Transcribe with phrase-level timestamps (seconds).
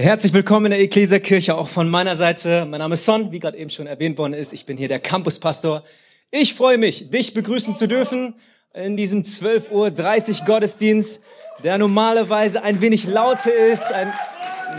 [0.00, 2.64] Herzlich willkommen in der Ecclesia Kirche, auch von meiner Seite.
[2.66, 4.52] Mein Name ist Son, wie gerade eben schon erwähnt worden ist.
[4.52, 5.82] Ich bin hier der Campuspastor.
[6.30, 8.36] Ich freue mich, dich begrüßen zu dürfen
[8.74, 11.20] in diesem 12.30 Uhr Gottesdienst,
[11.64, 13.92] der normalerweise ein wenig lauter ist.
[13.92, 14.12] Ein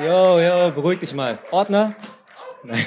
[0.02, 1.38] jo, jo, beruhig dich mal.
[1.52, 1.98] Ordner?
[2.64, 2.86] Nein.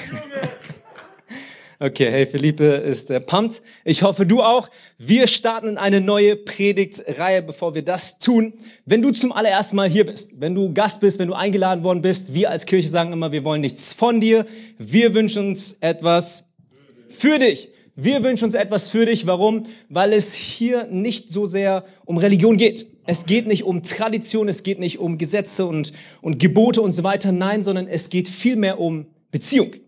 [1.83, 3.61] Okay, hey, Philippe ist äh, pumped.
[3.83, 4.69] Ich hoffe, du auch.
[4.97, 8.53] Wir starten in eine neue Predigtreihe, bevor wir das tun.
[8.85, 12.01] Wenn du zum allerersten Mal hier bist, wenn du Gast bist, wenn du eingeladen worden
[12.01, 14.45] bist, wir als Kirche sagen immer, wir wollen nichts von dir.
[14.77, 16.45] Wir wünschen uns etwas
[17.09, 17.67] für dich.
[17.97, 19.27] Wir wünschen uns etwas für dich.
[19.27, 19.65] Warum?
[19.89, 22.87] Weil es hier nicht so sehr um Religion geht.
[23.05, 27.03] Es geht nicht um Tradition, es geht nicht um Gesetze und, und Gebote und so
[27.03, 27.33] weiter.
[27.33, 29.82] Nein, sondern es geht vielmehr um Beziehung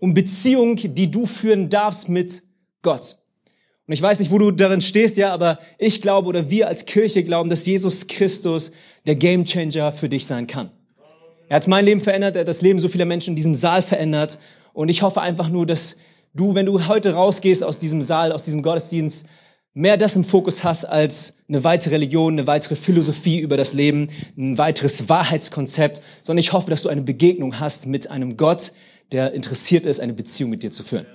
[0.00, 2.42] um Beziehung, die du führen darfst mit
[2.82, 3.18] Gott.
[3.86, 6.84] Und ich weiß nicht, wo du darin stehst, ja, aber ich glaube oder wir als
[6.84, 8.70] Kirche glauben, dass Jesus Christus
[9.06, 10.70] der Gamechanger für dich sein kann.
[11.48, 13.80] Er hat mein Leben verändert, er hat das Leben so vieler Menschen in diesem Saal
[13.80, 14.38] verändert.
[14.74, 15.96] Und ich hoffe einfach nur, dass
[16.34, 19.26] du, wenn du heute rausgehst aus diesem Saal, aus diesem Gottesdienst,
[19.72, 24.08] mehr das im Fokus hast als eine weitere Religion, eine weitere Philosophie über das Leben,
[24.36, 28.72] ein weiteres Wahrheitskonzept, sondern ich hoffe, dass du eine Begegnung hast mit einem Gott,
[29.12, 31.06] der interessiert ist, eine Beziehung mit dir zu führen.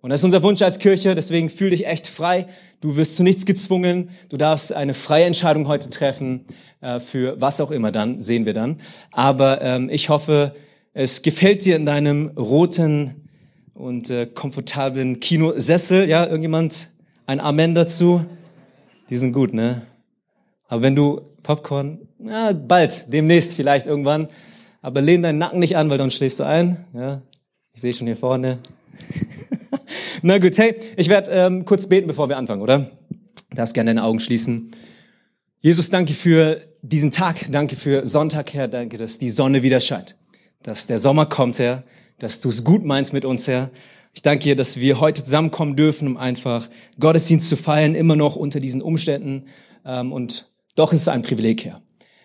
[0.00, 2.46] Und das ist unser Wunsch als Kirche, deswegen fühl dich echt frei.
[2.80, 4.10] Du wirst zu nichts gezwungen.
[4.28, 6.44] Du darfst eine freie Entscheidung heute treffen,
[6.80, 8.80] äh, für was auch immer dann, sehen wir dann.
[9.10, 10.54] Aber ähm, ich hoffe,
[10.94, 13.28] es gefällt dir in deinem roten
[13.74, 16.08] und äh, komfortablen Kinosessel.
[16.08, 16.90] Ja, irgendjemand
[17.26, 18.24] ein Amen dazu?
[19.10, 19.82] Die sind gut, ne?
[20.68, 24.28] Aber wenn du Popcorn, ja, bald, demnächst vielleicht irgendwann,
[24.88, 26.86] aber lehn deinen Nacken nicht an, weil dann schläfst du ein.
[26.94, 27.20] Ja,
[27.74, 28.56] ich sehe schon hier vorne.
[30.22, 32.90] Na gut, hey, ich werde ähm, kurz beten, bevor wir anfangen, oder?
[33.50, 34.70] Du darfst gerne deine Augen schließen.
[35.60, 40.16] Jesus, danke für diesen Tag, danke für Sonntag, Herr, danke, dass die Sonne wieder scheint,
[40.62, 41.84] dass der Sommer kommt, Herr,
[42.18, 43.70] dass du es gut meinst mit uns, Herr.
[44.14, 48.36] Ich danke dir, dass wir heute zusammenkommen dürfen, um einfach Gottesdienst zu feiern, immer noch
[48.36, 49.48] unter diesen Umständen.
[49.84, 51.82] Ähm, und doch ist es ein Privileg, Herr.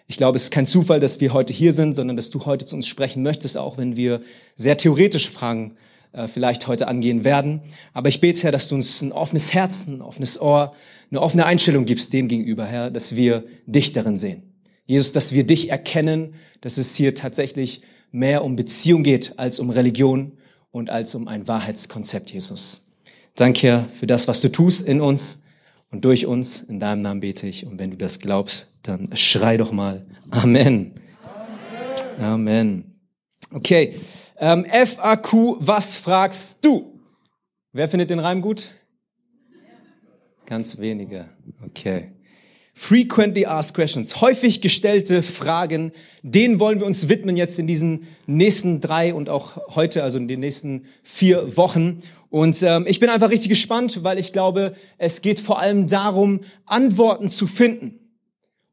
[0.07, 2.65] Ich glaube, es ist kein Zufall, dass wir heute hier sind, sondern dass du heute
[2.65, 4.21] zu uns sprechen möchtest, auch wenn wir
[4.55, 5.75] sehr theoretische Fragen
[6.11, 7.61] äh, vielleicht heute angehen werden.
[7.93, 10.73] Aber ich bete, Herr, dass du uns ein offenes Herz, ein offenes Ohr,
[11.09, 14.43] eine offene Einstellung gibst dem gegenüber, Herr, dass wir dich darin sehen.
[14.85, 17.81] Jesus, dass wir dich erkennen, dass es hier tatsächlich
[18.11, 20.33] mehr um Beziehung geht als um Religion
[20.71, 22.83] und als um ein Wahrheitskonzept, Jesus.
[23.35, 25.39] Danke, Herr, für das, was du tust in uns
[25.93, 26.61] und durch uns.
[26.61, 27.65] In deinem Namen bete ich.
[27.65, 30.95] Und wenn du das glaubst, dann schrei doch mal Amen.
[32.19, 32.99] Amen.
[33.51, 33.99] Okay.
[34.37, 36.99] Ähm, FAQ, was fragst du?
[37.71, 38.71] Wer findet den Reim gut?
[40.47, 41.29] Ganz wenige.
[41.63, 42.11] Okay.
[42.75, 45.91] Frequently asked questions, häufig gestellte Fragen,
[46.23, 50.27] denen wollen wir uns widmen jetzt in diesen nächsten drei und auch heute, also in
[50.27, 52.01] den nächsten vier Wochen.
[52.31, 56.41] Und ähm, ich bin einfach richtig gespannt, weil ich glaube, es geht vor allem darum,
[56.65, 57.99] Antworten zu finden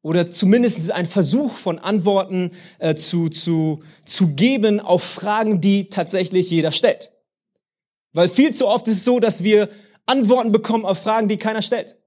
[0.00, 6.50] oder zumindest ein Versuch von Antworten äh, zu, zu, zu geben auf Fragen, die tatsächlich
[6.50, 7.12] jeder stellt.
[8.14, 9.68] Weil viel zu oft ist es so, dass wir
[10.06, 11.99] Antworten bekommen auf Fragen, die keiner stellt.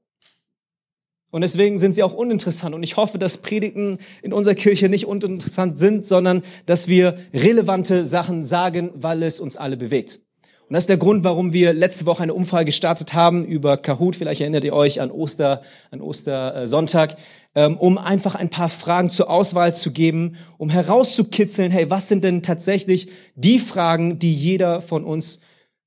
[1.34, 2.76] Und deswegen sind sie auch uninteressant.
[2.76, 8.06] Und ich hoffe, dass Predigten in unserer Kirche nicht uninteressant sind, sondern dass wir relevante
[8.06, 10.20] Sachen sagen, weil es uns alle bewegt.
[10.68, 14.16] Und das ist der Grund, warum wir letzte Woche eine Umfrage gestartet haben über Kahoot.
[14.16, 17.18] Vielleicht erinnert ihr euch an Oster, an Ostersonntag,
[17.56, 22.24] ähm, um einfach ein paar Fragen zur Auswahl zu geben, um herauszukitzeln, hey, was sind
[22.24, 25.40] denn tatsächlich die Fragen, die jeder von uns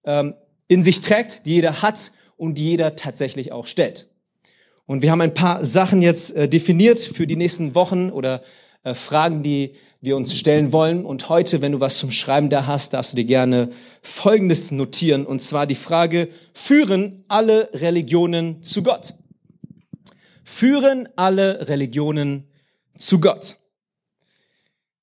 [0.02, 0.34] ähm,
[0.66, 4.08] in sich trägt, die jeder hat und die jeder tatsächlich auch stellt.
[4.86, 8.42] Und wir haben ein paar Sachen jetzt äh, definiert für die nächsten Wochen oder
[8.84, 11.04] äh, Fragen, die wir uns stellen wollen.
[11.04, 13.70] Und heute, wenn du was zum Schreiben da hast, darfst du dir gerne
[14.00, 15.26] Folgendes notieren.
[15.26, 19.14] Und zwar die Frage, führen alle Religionen zu Gott?
[20.44, 22.44] Führen alle Religionen
[22.96, 23.56] zu Gott?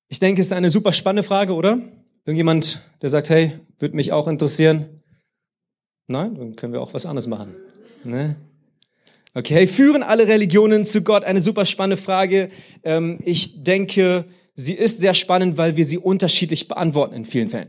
[0.08, 1.78] Ich denke, es ist eine super spannende Frage, oder?
[2.24, 5.02] Irgendjemand, der sagt, hey, würde mich auch interessieren.
[6.06, 7.54] Nein, dann können wir auch was anderes machen.
[8.04, 8.36] Ne?
[9.36, 11.24] Okay, führen alle Religionen zu Gott?
[11.24, 12.50] Eine super spannende Frage.
[12.84, 17.68] Ähm, ich denke, sie ist sehr spannend, weil wir sie unterschiedlich beantworten in vielen Fällen.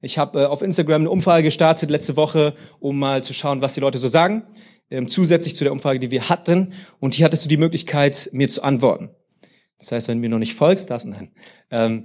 [0.00, 3.74] Ich habe äh, auf Instagram eine Umfrage gestartet letzte Woche, um mal zu schauen, was
[3.74, 4.42] die Leute so sagen,
[4.90, 6.72] ähm, zusätzlich zu der Umfrage, die wir hatten.
[6.98, 9.10] Und hier hattest du die Möglichkeit, mir zu antworten.
[9.78, 11.30] Das heißt, wenn du mir noch nicht folgst, darfst du nein.
[11.70, 12.04] Ähm,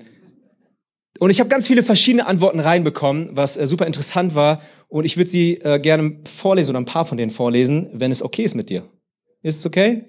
[1.24, 4.62] und ich habe ganz viele verschiedene Antworten reinbekommen, was äh, super interessant war.
[4.90, 8.22] Und ich würde sie äh, gerne vorlesen oder ein paar von denen vorlesen, wenn es
[8.22, 8.90] okay ist mit dir.
[9.42, 10.04] Ist es okay?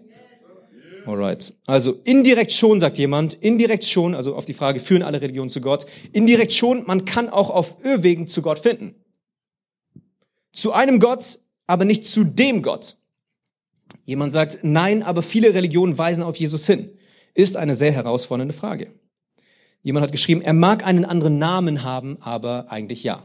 [1.06, 1.55] Alright.
[1.66, 3.34] Also indirekt schon, sagt jemand.
[3.34, 5.87] Indirekt schon, also auf die Frage, führen alle Religionen zu Gott.
[6.11, 8.96] Indirekt schon, man kann auch auf Irrwegen zu Gott finden.
[10.52, 11.38] Zu einem Gott,
[11.69, 12.96] aber nicht zu dem Gott.
[14.05, 16.90] Jemand sagt, nein, aber viele Religionen weisen auf Jesus hin.
[17.34, 18.88] Ist eine sehr herausfordernde Frage.
[19.85, 23.23] Jemand hat geschrieben, er mag einen anderen Namen haben, aber eigentlich ja.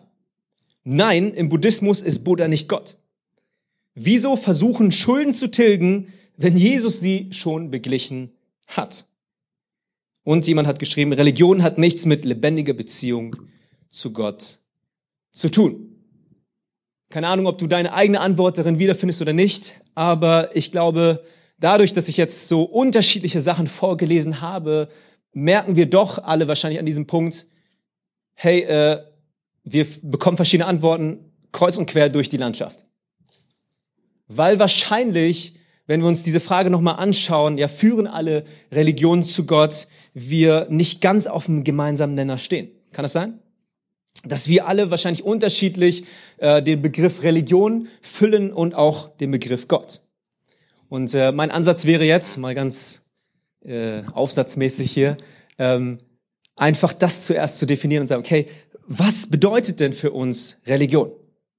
[0.84, 2.98] Nein, im Buddhismus ist Buddha nicht Gott.
[3.96, 8.34] Wieso versuchen Schulden zu tilgen, wenn Jesus sie schon beglichen
[8.68, 9.06] hat?
[10.24, 13.38] Und jemand hat geschrieben, Religion hat nichts mit lebendiger Beziehung
[13.88, 14.60] zu Gott
[15.32, 15.96] zu tun.
[17.10, 21.24] Keine Ahnung, ob du deine eigene Antwort darin wiederfindest oder nicht, aber ich glaube,
[21.58, 24.90] dadurch, dass ich jetzt so unterschiedliche Sachen vorgelesen habe,
[25.34, 27.48] merken wir doch alle wahrscheinlich an diesem Punkt,
[28.34, 29.04] hey, äh,
[29.64, 32.86] wir bekommen verschiedene Antworten kreuz und quer durch die Landschaft.
[34.28, 35.56] Weil wahrscheinlich,
[35.88, 41.02] wenn wir uns diese Frage nochmal anschauen, ja, führen alle Religionen zu Gott, wir nicht
[41.02, 42.70] ganz auf einem gemeinsamen Nenner stehen.
[42.92, 43.40] Kann das sein?
[44.24, 46.06] Dass wir alle wahrscheinlich unterschiedlich
[46.38, 50.02] äh, den Begriff Religion füllen und auch den Begriff Gott.
[50.90, 53.04] Und äh, mein Ansatz wäre jetzt, mal ganz
[53.64, 55.18] äh, aufsatzmäßig hier,
[55.58, 56.00] ähm,
[56.56, 58.48] einfach das zuerst zu definieren und sagen, okay,
[58.88, 61.12] was bedeutet denn für uns Religion?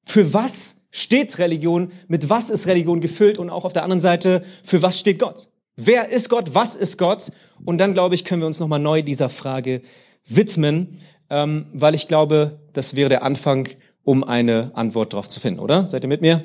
[0.05, 1.93] Für was steht Religion?
[2.08, 3.38] Mit was ist Religion gefüllt?
[3.38, 5.49] Und auch auf der anderen Seite, für was steht Gott?
[5.76, 6.55] Wer ist Gott?
[6.55, 7.31] Was ist Gott?
[7.64, 9.82] Und dann, glaube ich, können wir uns nochmal neu dieser Frage
[10.26, 10.99] widmen,
[11.31, 13.69] ähm, weil ich glaube, das wäre der Anfang,
[14.02, 15.87] um eine Antwort darauf zu finden, oder?
[15.87, 16.44] Seid ihr mit mir?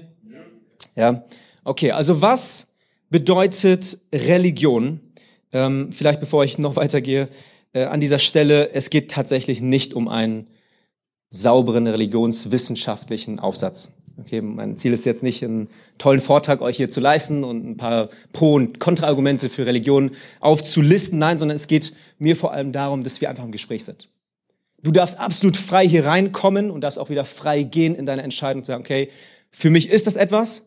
[0.96, 1.12] Ja.
[1.12, 1.24] ja.
[1.63, 2.68] Okay, also was
[3.10, 5.00] bedeutet Religion?
[5.56, 7.30] Ähm, vielleicht bevor ich noch weitergehe,
[7.72, 10.50] äh, an dieser Stelle, es geht tatsächlich nicht um einen
[11.30, 13.90] sauberen religionswissenschaftlichen Aufsatz.
[14.18, 17.78] Okay, mein Ziel ist jetzt nicht, einen tollen Vortrag euch hier zu leisten und ein
[17.78, 20.12] paar Pro- und Kontraargumente für Religion
[20.42, 21.19] aufzulisten.
[21.19, 24.10] Nein, sondern es geht mir vor allem darum, dass wir einfach im Gespräch sind.
[24.84, 28.66] Du darfst absolut frei hier reinkommen und darfst auch wieder frei gehen in deine Entscheidung
[28.66, 29.10] zu sagen, okay,
[29.52, 30.63] für mich ist das etwas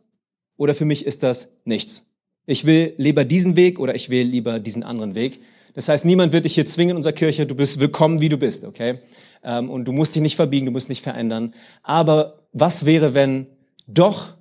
[0.57, 2.08] oder für mich ist das nichts.
[2.49, 5.41] Ich will lieber diesen Weg oder ich will lieber diesen anderen Weg.
[5.75, 7.47] Das heißt, niemand wird dich hier zwingen in unserer Kirche.
[7.47, 8.99] Du bist willkommen, wie du bist, okay?
[9.43, 11.55] ähm, und du musst dich nicht verbiegen, du musst nicht verändern.
[11.83, 13.47] Aber was wäre, wenn
[13.87, 14.35] doch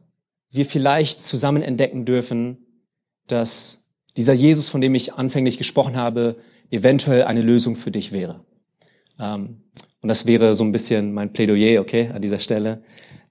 [0.51, 2.57] wir vielleicht zusammen entdecken dürfen,
[3.27, 3.83] dass
[4.15, 6.37] dieser Jesus, von dem ich anfänglich gesprochen habe,
[6.71, 8.43] eventuell eine Lösung für dich wäre.
[9.19, 9.61] Ähm,
[10.01, 12.83] und das wäre so ein bisschen mein Plädoyer, okay, an dieser Stelle,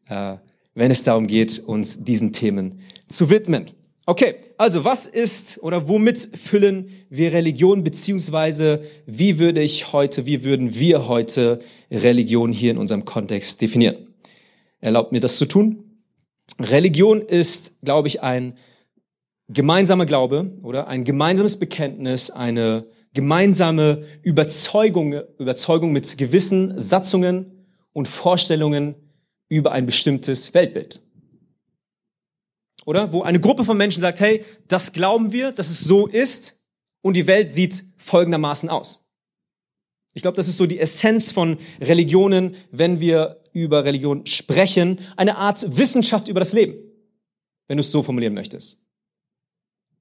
[0.09, 0.37] äh,
[0.75, 3.71] wenn es darum geht, uns diesen Themen zu widmen.
[4.09, 10.45] Okay, also was ist oder womit füllen wir Religion, beziehungsweise wie würde ich heute, wie
[10.45, 11.59] würden wir heute
[11.91, 14.15] Religion hier in unserem Kontext definieren?
[14.79, 15.99] Erlaubt mir das zu tun?
[16.61, 18.55] Religion ist, glaube ich, ein
[19.49, 28.95] gemeinsamer Glaube oder ein gemeinsames Bekenntnis, eine gemeinsame Überzeugung, Überzeugung mit gewissen Satzungen und Vorstellungen
[29.49, 31.01] über ein bestimmtes Weltbild
[32.87, 33.13] oder?
[33.13, 36.57] Wo eine Gruppe von Menschen sagt, hey, das glauben wir, dass es so ist
[37.03, 39.05] und die Welt sieht folgendermaßen aus.
[40.15, 45.01] Ich glaube, das ist so die Essenz von Religionen, wenn wir über Religion sprechen.
[45.17, 46.79] Eine Art Wissenschaft über das Leben,
[47.69, 48.79] wenn du es so formulieren möchtest.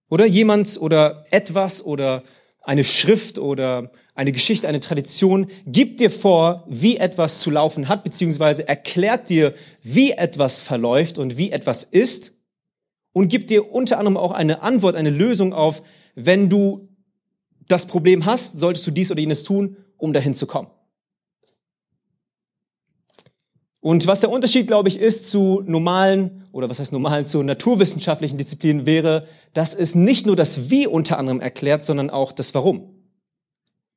[0.09, 2.23] Oder jemand oder etwas oder
[2.61, 8.03] eine Schrift oder eine Geschichte, eine Tradition gibt dir vor, wie etwas zu laufen hat,
[8.03, 12.34] beziehungsweise erklärt dir, wie etwas verläuft und wie etwas ist
[13.15, 15.81] und gibt dir unter anderem auch eine Antwort, eine Lösung auf,
[16.15, 16.89] wenn du
[17.69, 20.67] das Problem hast, solltest du dies oder jenes tun, um dahin zu kommen.
[23.79, 28.37] Und was der Unterschied, glaube ich, ist zu normalen, oder was heißt normalen, zu naturwissenschaftlichen
[28.37, 32.95] Disziplinen wäre, dass es nicht nur das Wie unter anderem erklärt, sondern auch das Warum.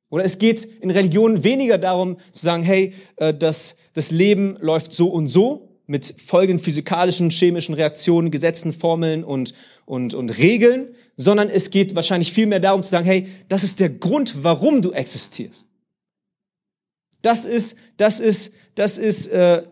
[0.09, 4.93] Oder es geht in Religion weniger darum zu sagen, hey, äh, das, das Leben läuft
[4.93, 9.55] so und so, mit folgenden physikalischen, chemischen Reaktionen, Gesetzen, Formeln und,
[9.85, 13.79] und, und Regeln, sondern es geht wahrscheinlich viel mehr darum zu sagen, hey, das ist
[13.79, 15.67] der Grund, warum du existierst.
[17.23, 19.63] Das ist, das ist, das ist äh,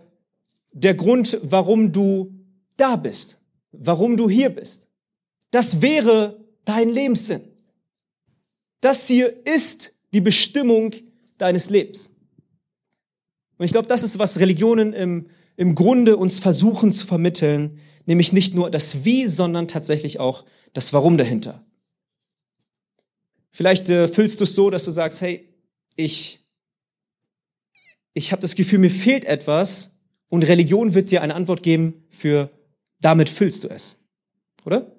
[0.74, 2.34] der Grund, warum du
[2.78, 3.38] da bist,
[3.72, 4.88] warum du hier bist.
[5.52, 7.42] Das wäre dein Lebenssinn.
[8.82, 10.96] Das hier ist die Bestimmung
[11.38, 12.12] deines Lebens.
[13.60, 15.28] Und ich glaube, das ist, was Religionen im
[15.58, 20.94] im Grunde uns versuchen zu vermitteln, nämlich nicht nur das Wie, sondern tatsächlich auch das
[20.94, 21.66] Warum dahinter.
[23.52, 25.50] Vielleicht äh, füllst du es so, dass du sagst, hey,
[25.96, 26.46] ich,
[28.14, 29.92] ich habe das Gefühl, mir fehlt etwas
[30.30, 32.52] und Religion wird dir eine Antwort geben für,
[33.02, 33.98] damit füllst du es.
[34.64, 34.96] Oder?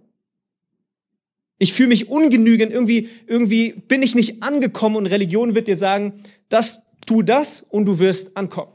[1.59, 6.25] Ich fühle mich ungenügend, irgendwie, irgendwie bin ich nicht angekommen und Religion wird dir sagen,
[6.49, 8.73] das, tu das und du wirst ankommen.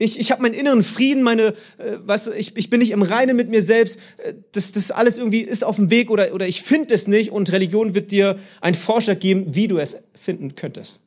[0.00, 3.02] Ich, ich habe meinen inneren Frieden, meine, äh, weißt du, ich, ich bin nicht im
[3.02, 3.98] Reinen mit mir selbst.
[4.18, 7.32] Äh, das, das alles irgendwie ist auf dem Weg oder, oder ich finde es nicht
[7.32, 11.02] und Religion wird dir einen Vorschlag geben, wie du es finden könntest.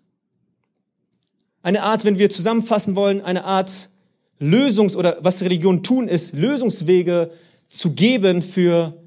[1.64, 3.90] Eine Art, wenn wir zusammenfassen wollen, eine Art
[4.42, 7.32] Lösungs- oder was Religion tun ist, Lösungswege
[7.70, 8.98] zu geben für,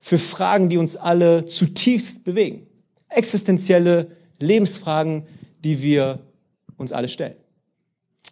[0.00, 2.66] für Fragen, die uns alle zutiefst bewegen.
[3.10, 4.08] Existenzielle
[4.40, 5.24] Lebensfragen,
[5.62, 6.20] die wir
[6.78, 7.36] uns alle stellen.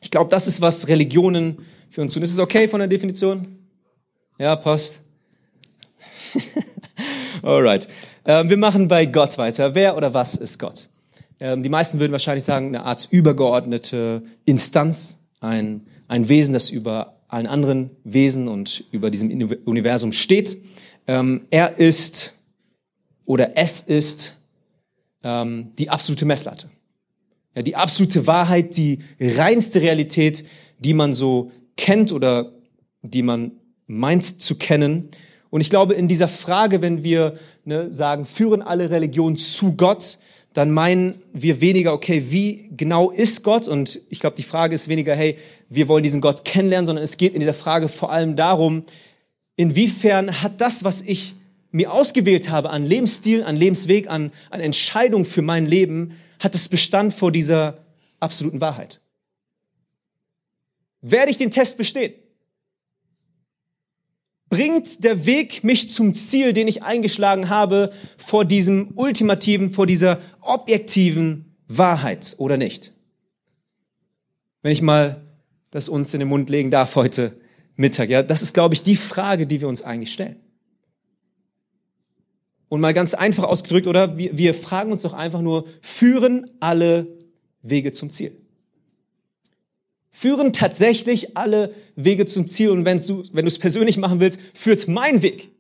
[0.01, 2.23] Ich glaube, das ist, was Religionen für uns tun.
[2.23, 3.59] Ist es okay von der Definition?
[4.39, 5.03] Ja, passt.
[7.43, 7.89] Alright.
[8.25, 9.75] Ähm, wir machen bei Gott weiter.
[9.75, 10.89] Wer oder was ist Gott?
[11.41, 17.19] Ähm, die meisten würden wahrscheinlich sagen, eine Art übergeordnete Instanz, ein, ein Wesen, das über
[17.29, 19.31] allen anderen Wesen und über diesem
[19.65, 20.63] Universum steht.
[21.07, 22.35] Ähm, er ist
[23.25, 24.35] oder es ist
[25.23, 26.71] ähm, die absolute Messlatte.
[27.55, 30.45] Ja, die absolute Wahrheit, die reinste Realität,
[30.79, 32.53] die man so kennt oder
[33.03, 33.53] die man
[33.87, 35.11] meint zu kennen.
[35.51, 40.19] Und ich glaube, in dieser Frage, wenn wir ne, sagen, führen alle Religionen zu Gott,
[40.53, 43.69] dann meinen wir weniger, okay, wie genau ist Gott?
[43.69, 45.37] Und ich glaube, die Frage ist weniger, hey,
[45.69, 48.85] wir wollen diesen Gott kennenlernen, sondern es geht in dieser Frage vor allem darum,
[49.57, 51.35] inwiefern hat das, was ich
[51.71, 56.69] mir ausgewählt habe an Lebensstil, an Lebensweg, an, an Entscheidung für mein Leben, hat es
[56.69, 57.85] Bestand vor dieser
[58.21, 59.01] absoluten Wahrheit?
[61.01, 62.15] Werde ich den Test bestehen?
[64.49, 70.21] Bringt der Weg mich zum Ziel, den ich eingeschlagen habe, vor diesem ultimativen, vor dieser
[70.41, 72.93] objektiven Wahrheit oder nicht?
[74.63, 75.23] Wenn ich mal
[75.71, 77.39] das uns in den Mund legen darf heute
[77.77, 80.37] Mittag, ja, das ist, glaube ich, die Frage, die wir uns eigentlich stellen.
[82.69, 84.19] Und mal ganz einfach ausgedrückt, oder?
[84.19, 87.07] Wir, wir fragen uns doch einfach nur, führen alle
[87.63, 88.37] Wege zum Ziel?
[90.11, 92.71] Führen tatsächlich alle Wege zum Ziel?
[92.71, 95.51] Und wenn du, wenn du es persönlich machen willst, führt mein Weg,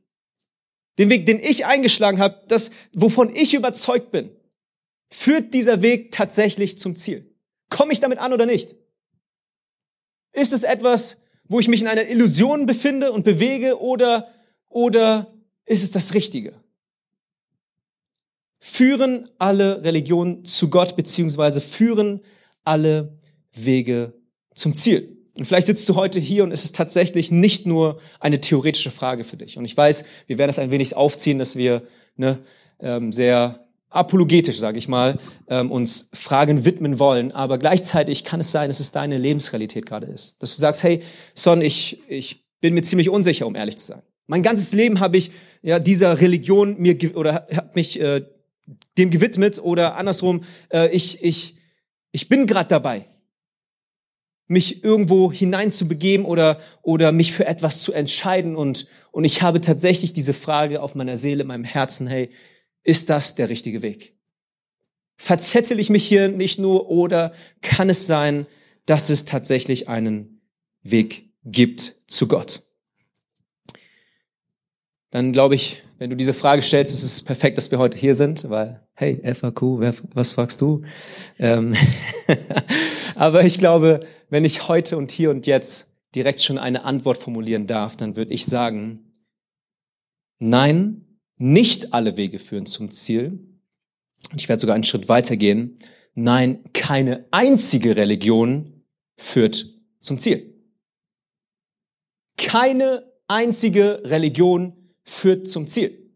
[0.99, 4.31] den Weg, den ich eingeschlagen habe, das, wovon ich überzeugt bin,
[5.11, 7.33] führt dieser Weg tatsächlich zum Ziel?
[7.71, 8.75] Komme ich damit an oder nicht?
[10.33, 14.29] Ist es etwas, wo ich mich in einer Illusion befinde und bewege oder,
[14.69, 15.33] oder
[15.65, 16.55] ist es das Richtige?
[18.59, 22.21] Führen alle Religionen zu Gott, beziehungsweise führen
[22.65, 23.19] alle
[23.53, 24.15] Wege
[24.55, 25.17] zum Ziel.
[25.39, 29.23] Und vielleicht sitzt du heute hier und es ist tatsächlich nicht nur eine theoretische Frage
[29.23, 29.57] für dich.
[29.57, 31.85] Und ich weiß, wir werden das ein wenig aufziehen, dass wir
[32.17, 32.41] ne,
[32.81, 35.17] ähm, sehr apologetisch, sage ich mal,
[35.49, 37.31] ähm, uns Fragen widmen wollen.
[37.31, 40.43] Aber gleichzeitig kann es sein, dass es deine Lebensrealität gerade ist.
[40.43, 41.03] Dass du sagst, hey,
[41.35, 44.03] Son, ich, ich bin mir ziemlich unsicher, um ehrlich zu sein.
[44.27, 45.31] Mein ganzes Leben habe ich
[45.63, 48.23] ja dieser Religion mir oder habe mich äh,
[48.97, 51.57] dem gewidmet oder andersrum, äh, ich, ich,
[52.13, 53.07] ich bin gerade dabei,
[54.47, 60.15] mich irgendwo hineinzubegeben oder, oder mich für etwas zu entscheiden und, und ich habe tatsächlich
[60.15, 62.31] diese Frage auf meiner Seele, in meinem Herzen, hey,
[62.83, 64.15] ist das der richtige Weg?
[65.17, 68.47] Verzettel ich mich hier nicht nur oder kann es sein,
[68.87, 70.41] dass es tatsächlich einen
[70.83, 72.63] Weg gibt zu Gott?
[75.11, 78.15] Dann glaube ich, wenn du diese Frage stellst, ist es perfekt, dass wir heute hier
[78.15, 80.83] sind, weil, hey, FAQ, wer, was fragst du?
[81.39, 81.75] Ähm
[83.17, 84.01] Aber ich glaube,
[84.31, 88.33] wenn ich heute und hier und jetzt direkt schon eine Antwort formulieren darf, dann würde
[88.33, 89.13] ich sagen,
[90.39, 93.41] nein, nicht alle Wege führen zum Ziel.
[94.31, 95.81] Und ich werde sogar einen Schritt weitergehen.
[96.15, 98.85] Nein, keine einzige Religion
[99.17, 99.67] führt
[100.01, 100.55] zum Ziel.
[102.37, 104.78] Keine einzige Religion
[105.09, 106.11] führt zum Ziel.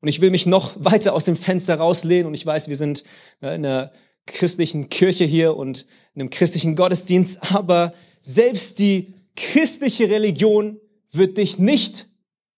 [0.00, 3.04] Und ich will mich noch weiter aus dem Fenster rauslehnen und ich weiß, wir sind
[3.40, 3.92] in einer
[4.26, 10.80] christlichen Kirche hier und in einem christlichen Gottesdienst, aber selbst die christliche Religion
[11.10, 12.08] wird dich nicht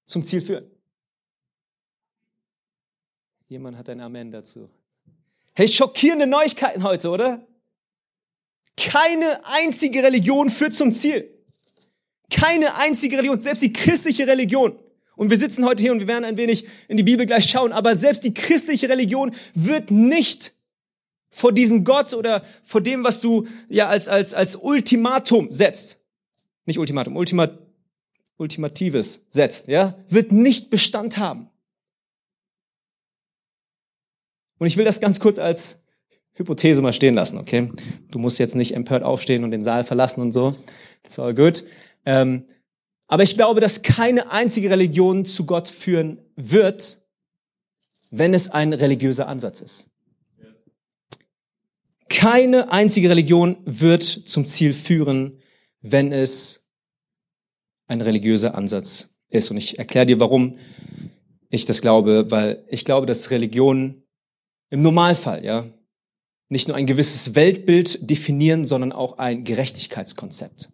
[0.06, 0.70] zum Ziel führen.
[3.48, 4.68] Jemand hat ein Amen dazu.
[5.54, 7.46] Hey, schockierende Neuigkeiten heute, oder?
[8.76, 11.28] Keine einzige Religion führt zum Ziel.
[12.30, 14.78] Keine einzige Religion, selbst die christliche Religion
[15.20, 17.72] und wir sitzen heute hier und wir werden ein wenig in die Bibel gleich schauen,
[17.72, 20.54] aber selbst die christliche Religion wird nicht
[21.28, 25.98] vor diesem Gott oder vor dem, was du ja als, als, als Ultimatum setzt.
[26.64, 27.50] Nicht Ultimatum, Ultima,
[28.38, 31.50] Ultimatives setzt, ja, wird nicht Bestand haben.
[34.56, 35.82] Und ich will das ganz kurz als
[36.32, 37.70] Hypothese mal stehen lassen, okay?
[38.10, 40.52] Du musst jetzt nicht empört aufstehen und den Saal verlassen und so.
[41.04, 41.62] It's all good.
[42.06, 42.46] Ähm,
[43.11, 47.02] aber ich glaube, dass keine einzige Religion zu Gott führen wird,
[48.11, 49.90] wenn es ein religiöser Ansatz ist.
[52.09, 55.40] Keine einzige Religion wird zum Ziel führen,
[55.81, 56.64] wenn es
[57.88, 59.50] ein religiöser Ansatz ist.
[59.50, 60.59] Und ich erkläre dir, warum
[61.49, 64.05] ich das glaube, weil ich glaube, dass Religion
[64.71, 65.67] im Normalfall, ja,
[66.49, 70.71] nicht nur ein gewisses Weltbild definieren, sondern auch ein Gerechtigkeitskonzept.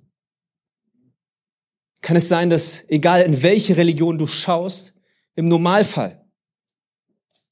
[2.06, 4.94] Kann es sein, dass egal in welche Religion du schaust,
[5.34, 6.24] im Normalfall,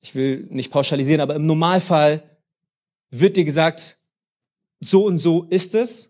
[0.00, 2.38] ich will nicht pauschalisieren, aber im Normalfall
[3.11, 3.99] wird dir gesagt,
[4.78, 6.08] so und so ist es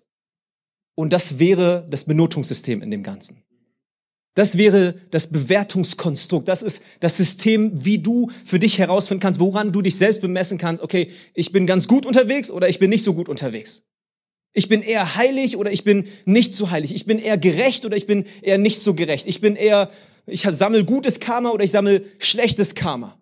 [0.94, 3.42] und das wäre das Benotungssystem in dem Ganzen.
[4.34, 6.46] Das wäre das Bewertungskonstrukt.
[6.46, 10.58] Das ist das System, wie du für dich herausfinden kannst, woran du dich selbst bemessen
[10.58, 10.82] kannst.
[10.82, 13.82] Okay, ich bin ganz gut unterwegs oder ich bin nicht so gut unterwegs.
[14.54, 16.94] Ich bin eher heilig oder ich bin nicht so heilig.
[16.94, 19.26] Ich bin eher gerecht oder ich bin eher nicht so gerecht.
[19.26, 19.90] Ich bin eher,
[20.26, 23.18] ich sammle gutes Karma oder ich sammle schlechtes Karma.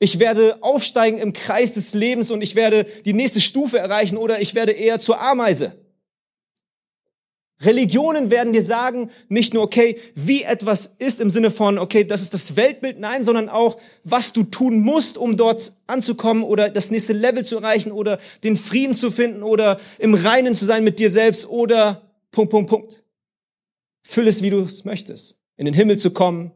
[0.00, 4.40] Ich werde aufsteigen im Kreis des Lebens und ich werde die nächste Stufe erreichen oder
[4.40, 5.83] ich werde eher zur Ameise.
[7.60, 12.22] Religionen werden dir sagen, nicht nur, okay, wie etwas ist im Sinne von, okay, das
[12.22, 16.90] ist das Weltbild, nein, sondern auch, was du tun musst, um dort anzukommen oder das
[16.90, 20.98] nächste Level zu erreichen oder den Frieden zu finden oder im Reinen zu sein mit
[20.98, 23.04] dir selbst oder Punkt, Punkt, Punkt.
[24.02, 25.38] Füll es, wie du es möchtest.
[25.56, 26.50] In den Himmel zu kommen,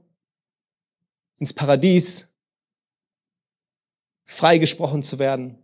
[1.38, 2.28] ins Paradies,
[4.26, 5.58] freigesprochen zu werden,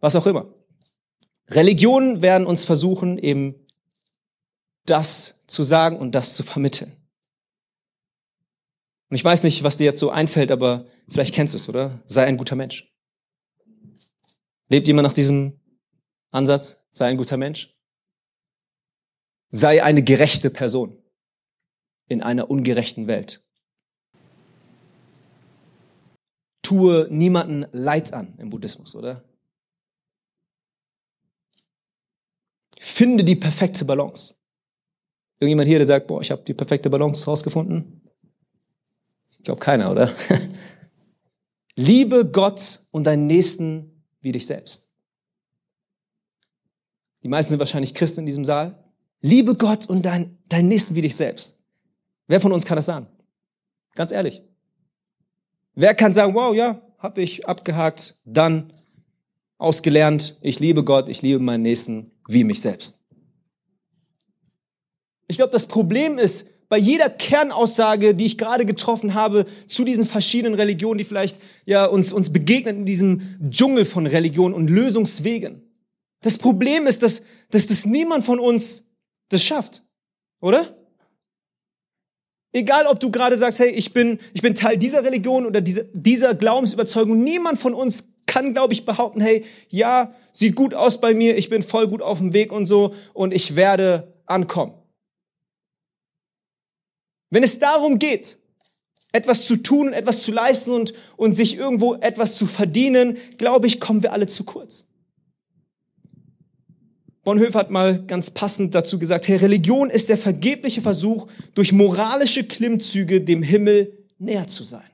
[0.00, 0.52] was auch immer.
[1.50, 3.66] Religionen werden uns versuchen, eben
[4.86, 6.96] das zu sagen und das zu vermitteln.
[9.08, 12.00] Und ich weiß nicht, was dir jetzt so einfällt, aber vielleicht kennst du es, oder?
[12.06, 12.88] Sei ein guter Mensch.
[14.68, 15.60] Lebt jemand nach diesem
[16.30, 16.80] Ansatz?
[16.92, 17.76] Sei ein guter Mensch.
[19.50, 20.96] Sei eine gerechte Person
[22.06, 23.44] in einer ungerechten Welt.
[26.62, 29.24] Tue niemanden Leid an im Buddhismus, oder?
[32.82, 34.36] Finde die perfekte Balance.
[35.38, 38.00] Irgendjemand hier, der sagt, boah, ich habe die perfekte Balance rausgefunden?
[39.32, 40.10] Ich glaube keiner, oder?
[41.76, 44.88] Liebe Gott und deinen Nächsten wie dich selbst.
[47.22, 48.82] Die meisten sind wahrscheinlich Christen in diesem Saal.
[49.20, 51.58] Liebe Gott und dein, deinen Nächsten wie dich selbst.
[52.28, 53.08] Wer von uns kann das sagen?
[53.94, 54.42] Ganz ehrlich.
[55.74, 58.72] Wer kann sagen, wow, ja, habe ich abgehakt, dann
[59.60, 62.98] ausgelernt, ich liebe Gott, ich liebe meinen Nächsten wie mich selbst.
[65.28, 70.06] Ich glaube, das Problem ist, bei jeder Kernaussage, die ich gerade getroffen habe zu diesen
[70.06, 75.62] verschiedenen Religionen, die vielleicht ja uns, uns begegnen in diesem Dschungel von Religionen und Lösungswegen.
[76.22, 78.84] Das Problem ist, dass, dass, dass niemand von uns
[79.30, 79.82] das schafft.
[80.40, 80.76] Oder?
[82.52, 85.84] Egal, ob du gerade sagst, hey, ich bin, ich bin Teil dieser Religion oder dieser,
[85.92, 91.14] dieser Glaubensüberzeugung, niemand von uns kann, glaube ich, behaupten, hey, ja, sieht gut aus bei
[91.14, 94.74] mir, ich bin voll gut auf dem Weg und so und ich werde ankommen.
[97.30, 98.38] Wenn es darum geht,
[99.10, 103.80] etwas zu tun, etwas zu leisten und, und sich irgendwo etwas zu verdienen, glaube ich,
[103.80, 104.86] kommen wir alle zu kurz.
[107.24, 112.44] Bonhoeffer hat mal ganz passend dazu gesagt, hey, Religion ist der vergebliche Versuch, durch moralische
[112.44, 114.88] Klimmzüge dem Himmel näher zu sein.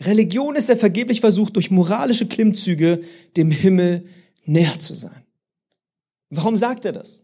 [0.00, 3.04] Religion ist der vergebliche Versuch, durch moralische Klimmzüge
[3.36, 4.08] dem Himmel
[4.44, 5.24] näher zu sein.
[6.30, 7.20] Warum sagt er das?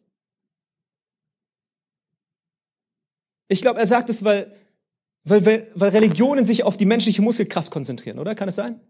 [3.48, 4.54] Ich glaube, er sagt es, weil,
[5.24, 8.34] weil, weil Religionen sich auf die menschliche Muskelkraft konzentrieren, oder?
[8.34, 8.80] Kann es sein?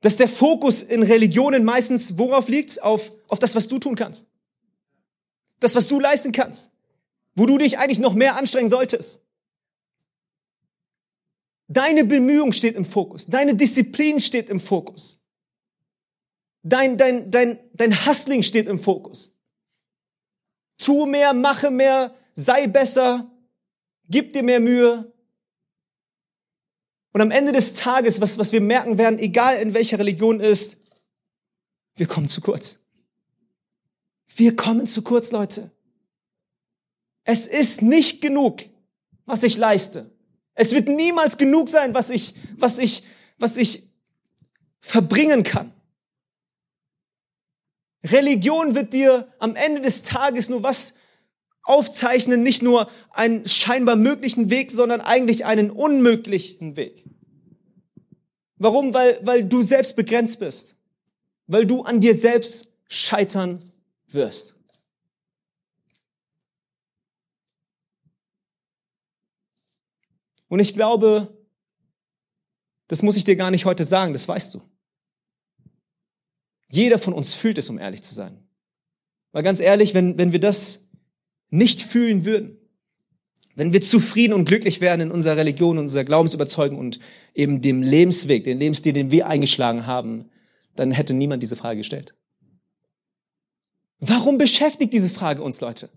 [0.00, 2.80] Dass der Fokus in Religionen meistens worauf liegt?
[2.82, 4.28] Auf, auf das, was du tun kannst.
[5.58, 6.70] Das, was du leisten kannst.
[7.34, 9.20] Wo du dich eigentlich noch mehr anstrengen solltest.
[11.68, 13.26] Deine Bemühung steht im Fokus.
[13.26, 15.20] Deine Disziplin steht im Fokus.
[16.62, 19.32] Dein, dein, dein, dein Hustling steht im Fokus.
[20.78, 23.30] Tu mehr, mache mehr, sei besser,
[24.08, 25.12] gib dir mehr Mühe.
[27.12, 30.76] Und am Ende des Tages, was, was wir merken werden, egal in welcher Religion ist,
[31.96, 32.78] wir kommen zu kurz.
[34.28, 35.70] Wir kommen zu kurz, Leute.
[37.24, 38.62] Es ist nicht genug,
[39.26, 40.10] was ich leiste.
[40.60, 43.04] Es wird niemals genug sein, was ich, was ich,
[43.38, 43.88] was ich
[44.80, 45.72] verbringen kann.
[48.04, 50.94] Religion wird dir am Ende des Tages nur was
[51.62, 57.04] aufzeichnen, nicht nur einen scheinbar möglichen Weg, sondern eigentlich einen unmöglichen Weg.
[58.56, 58.92] Warum?
[58.94, 60.74] Weil, weil du selbst begrenzt bist.
[61.46, 63.70] Weil du an dir selbst scheitern
[64.08, 64.56] wirst.
[70.48, 71.36] Und ich glaube,
[72.88, 74.62] das muss ich dir gar nicht heute sagen, das weißt du.
[76.68, 78.42] Jeder von uns fühlt es, um ehrlich zu sein.
[79.32, 80.80] Weil ganz ehrlich, wenn, wenn wir das
[81.50, 82.58] nicht fühlen würden,
[83.54, 87.00] wenn wir zufrieden und glücklich wären in unserer Religion, unserer Glaubensüberzeugung und
[87.34, 90.30] eben dem Lebensweg, den Lebensstil, den wir eingeschlagen haben,
[90.76, 92.14] dann hätte niemand diese Frage gestellt.
[93.98, 95.90] Warum beschäftigt diese Frage uns, Leute?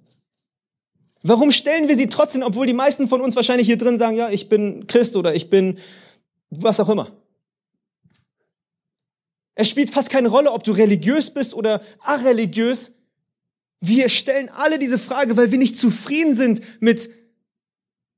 [1.24, 4.30] Warum stellen wir sie trotzdem, obwohl die meisten von uns wahrscheinlich hier drin sagen, ja,
[4.30, 5.78] ich bin Christ oder ich bin
[6.50, 7.12] was auch immer?
[9.54, 12.94] Es spielt fast keine Rolle, ob du religiös bist oder areligiös.
[13.80, 17.10] Wir stellen alle diese Frage, weil wir nicht zufrieden sind mit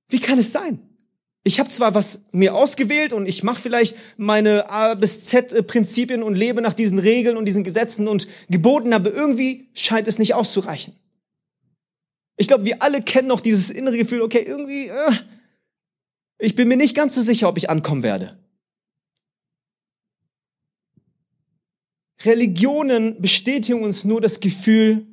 [0.09, 0.79] wie kann es sein?
[1.43, 6.23] Ich habe zwar was mir ausgewählt und ich mache vielleicht meine A bis Z Prinzipien
[6.23, 10.35] und lebe nach diesen Regeln und diesen Gesetzen und Geboten, aber irgendwie scheint es nicht
[10.35, 10.95] auszureichen.
[12.35, 15.11] Ich glaube, wir alle kennen noch dieses innere Gefühl, okay, irgendwie, äh,
[16.39, 18.39] ich bin mir nicht ganz so sicher, ob ich ankommen werde.
[22.25, 25.07] Religionen bestätigen uns nur das Gefühl,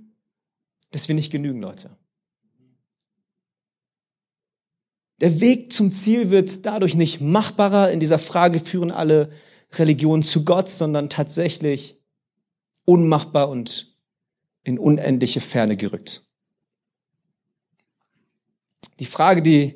[0.92, 1.96] dass wir nicht genügen, Leute.
[5.20, 7.90] Der Weg zum Ziel wird dadurch nicht machbarer.
[7.90, 9.32] In dieser Frage führen alle
[9.72, 12.00] Religionen zu Gott, sondern tatsächlich
[12.86, 13.94] unmachbar und
[14.64, 16.29] in unendliche Ferne gerückt.
[19.00, 19.74] Die Frage, die,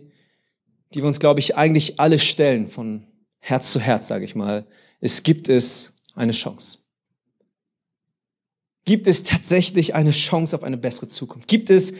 [0.92, 3.06] die wir uns, glaube ich, eigentlich alle stellen, von
[3.40, 4.66] Herz zu Herz, sage ich mal,
[5.00, 6.78] ist, gibt es eine Chance?
[8.84, 11.48] Gibt es tatsächlich eine Chance auf eine bessere Zukunft?
[11.48, 11.94] Gibt es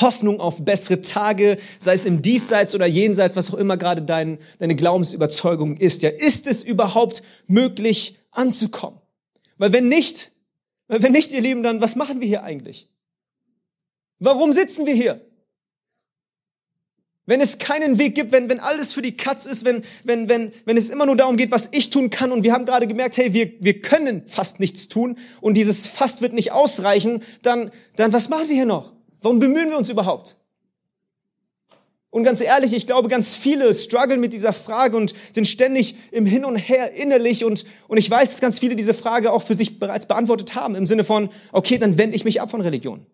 [0.00, 4.38] Hoffnung auf bessere Tage, sei es im Diesseits oder Jenseits, was auch immer gerade dein,
[4.58, 6.02] deine Glaubensüberzeugung ist?
[6.02, 9.00] Ja, ist es überhaupt möglich anzukommen?
[9.58, 10.32] Weil wenn nicht,
[10.88, 12.88] weil wenn nicht, ihr Lieben, dann was machen wir hier eigentlich?
[14.18, 15.29] Warum sitzen wir hier?
[17.30, 20.52] Wenn es keinen Weg gibt, wenn, wenn alles für die Katz ist, wenn, wenn, wenn,
[20.64, 23.18] wenn es immer nur darum geht, was ich tun kann und wir haben gerade gemerkt,
[23.18, 28.12] hey, wir, wir können fast nichts tun und dieses fast wird nicht ausreichen, dann, dann
[28.12, 28.94] was machen wir hier noch?
[29.22, 30.34] Warum bemühen wir uns überhaupt?
[32.10, 36.26] Und ganz ehrlich, ich glaube, ganz viele strugglen mit dieser Frage und sind ständig im
[36.26, 39.54] Hin und Her innerlich und, und ich weiß, dass ganz viele diese Frage auch für
[39.54, 43.06] sich bereits beantwortet haben im Sinne von, okay, dann wende ich mich ab von Religion.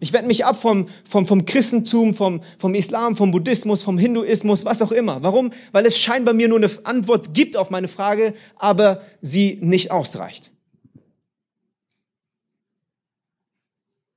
[0.00, 4.64] Ich wende mich ab vom, vom, vom Christentum, vom, vom Islam, vom Buddhismus, vom Hinduismus,
[4.64, 5.22] was auch immer.
[5.22, 5.52] Warum?
[5.72, 10.50] Weil es scheinbar mir nur eine Antwort gibt auf meine Frage, aber sie nicht ausreicht.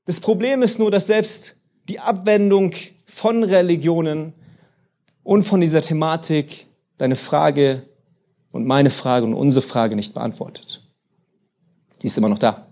[0.05, 1.55] Das Problem ist nur, dass selbst
[1.88, 2.73] die Abwendung
[3.05, 4.34] von Religionen
[5.23, 6.65] und von dieser Thematik
[6.97, 7.84] deine Frage
[8.51, 10.84] und meine Frage und unsere Frage nicht beantwortet.
[12.01, 12.68] Die ist immer noch da.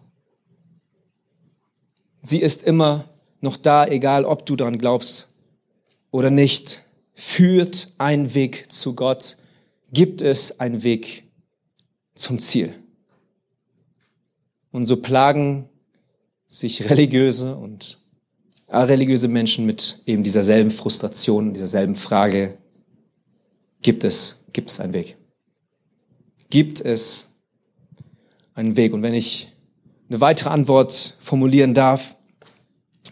[2.27, 3.05] Sie ist immer
[3.39, 5.29] noch da, egal ob du daran glaubst
[6.11, 6.83] oder nicht.
[7.13, 9.37] Führt ein Weg zu Gott,
[9.93, 11.23] gibt es einen Weg
[12.15, 12.75] zum Ziel.
[14.71, 15.69] Und so plagen
[16.49, 18.03] sich religiöse und
[18.67, 22.57] religiöse Menschen mit eben dieser selben Frustration, dieser selben Frage,
[23.81, 25.15] gibt es, gibt es einen Weg?
[26.49, 27.29] Gibt es
[28.53, 28.91] einen Weg?
[28.91, 29.47] Und wenn ich
[30.09, 32.16] eine weitere Antwort formulieren darf,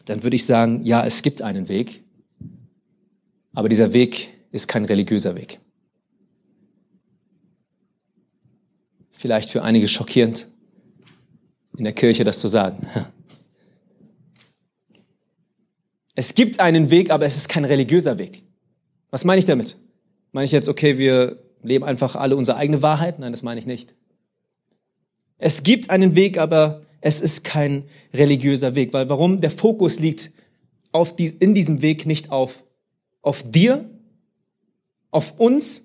[0.06, 2.04] dann würde ich sagen, ja, es gibt einen Weg,
[3.54, 5.60] aber dieser Weg ist kein religiöser Weg.
[9.12, 10.48] Vielleicht für einige schockierend,
[11.78, 12.88] in der Kirche das zu sagen.
[16.18, 18.41] Es gibt einen Weg, aber es ist kein religiöser Weg.
[19.10, 19.78] Was meine ich damit?
[20.32, 23.20] Meine ich jetzt, okay, wir leben einfach alle unsere eigene Wahrheit?
[23.20, 23.94] Nein, das meine ich nicht.
[25.38, 27.84] Es gibt einen Weg, aber es ist kein
[28.15, 29.39] religiöser Weg, weil warum?
[29.39, 30.32] Der Fokus liegt
[30.91, 32.63] auf die, in diesem Weg nicht auf,
[33.22, 33.88] auf dir,
[35.12, 35.84] auf uns,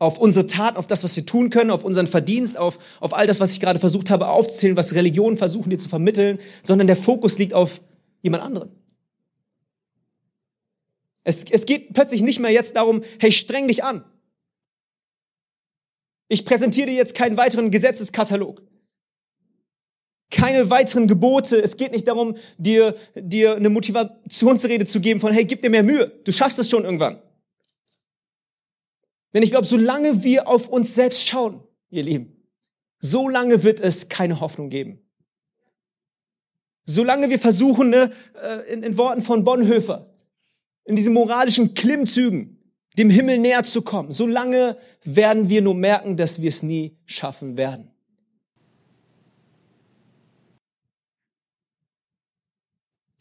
[0.00, 3.28] auf unsere Tat, auf das, was wir tun können, auf unseren Verdienst, auf, auf all
[3.28, 6.96] das, was ich gerade versucht habe aufzuzählen, was Religionen versuchen dir zu vermitteln, sondern der
[6.96, 7.80] Fokus liegt auf
[8.20, 8.70] jemand anderen.
[11.22, 14.04] Es, es geht plötzlich nicht mehr jetzt darum, hey, streng dich an.
[16.26, 18.62] Ich präsentiere dir jetzt keinen weiteren Gesetzeskatalog
[20.30, 21.56] keine weiteren Gebote.
[21.56, 25.82] Es geht nicht darum, dir, dir eine Motivationsrede zu geben von, hey, gib dir mehr
[25.82, 26.12] Mühe.
[26.24, 27.20] Du schaffst es schon irgendwann.
[29.32, 32.44] Denn ich glaube, solange wir auf uns selbst schauen, ihr Lieben,
[33.00, 35.00] solange wird es keine Hoffnung geben.
[36.86, 40.14] Solange wir versuchen, ne, äh, in, in Worten von Bonhoeffer,
[40.84, 42.58] in diesen moralischen Klimmzügen,
[42.98, 47.56] dem Himmel näher zu kommen, solange werden wir nur merken, dass wir es nie schaffen
[47.56, 47.93] werden.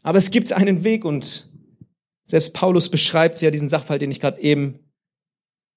[0.04, 1.50] Aber es gibt einen Weg und
[2.26, 4.80] selbst Paulus beschreibt ja diesen Sachverhalt, den ich gerade eben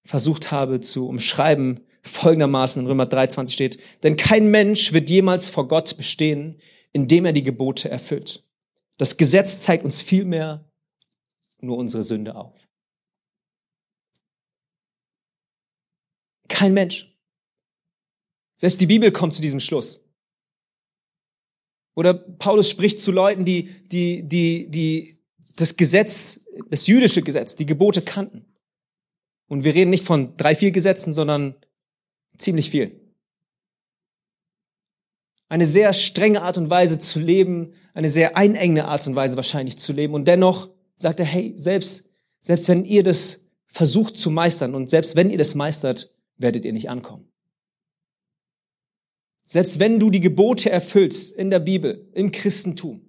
[0.04, 5.66] versucht habe zu umschreiben, folgendermaßen in Römer 3,20 steht, denn kein Mensch wird jemals vor
[5.66, 6.60] Gott bestehen,
[6.92, 8.44] indem er die Gebote erfüllt.
[8.96, 10.70] Das Gesetz zeigt uns vielmehr
[11.60, 12.54] nur unsere Sünde auf.
[16.48, 17.12] Kein Mensch.
[18.56, 20.05] Selbst die Bibel kommt zu diesem Schluss.
[21.96, 25.18] Oder Paulus spricht zu Leuten, die, die, die, die
[25.56, 28.44] das Gesetz, das jüdische Gesetz, die Gebote kannten.
[29.48, 31.54] Und wir reden nicht von drei, vier Gesetzen, sondern
[32.36, 33.00] ziemlich viel.
[35.48, 39.78] Eine sehr strenge Art und Weise zu leben, eine sehr einengende Art und Weise wahrscheinlich
[39.78, 40.12] zu leben.
[40.12, 42.04] Und dennoch sagt er, hey, selbst,
[42.42, 46.72] selbst wenn ihr das versucht zu meistern und selbst wenn ihr das meistert, werdet ihr
[46.72, 47.32] nicht ankommen.
[49.46, 53.08] Selbst wenn du die Gebote erfüllst in der Bibel, im Christentum,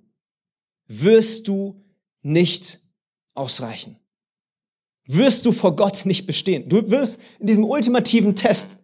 [0.86, 1.84] wirst du
[2.22, 2.80] nicht
[3.34, 4.00] ausreichen.
[5.06, 6.70] Wirst du vor Gott nicht bestehen.
[6.70, 8.78] Du wirst in diesem ultimativen Test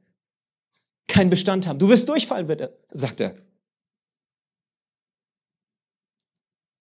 [1.08, 1.78] keinen Bestand haben.
[1.78, 3.36] Du wirst durchfallen, wird er, sagt er.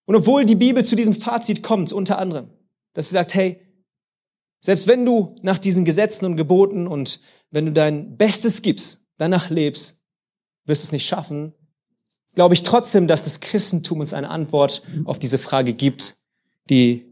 [0.05, 2.49] Und obwohl die Bibel zu diesem Fazit kommt, unter anderem,
[2.93, 3.61] dass sie sagt, hey,
[4.59, 9.49] selbst wenn du nach diesen Gesetzen und Geboten und wenn du dein Bestes gibst, danach
[9.49, 10.02] lebst,
[10.65, 11.53] wirst es nicht schaffen,
[12.35, 16.17] glaube ich trotzdem, dass das Christentum uns eine Antwort auf diese Frage gibt,
[16.69, 17.05] die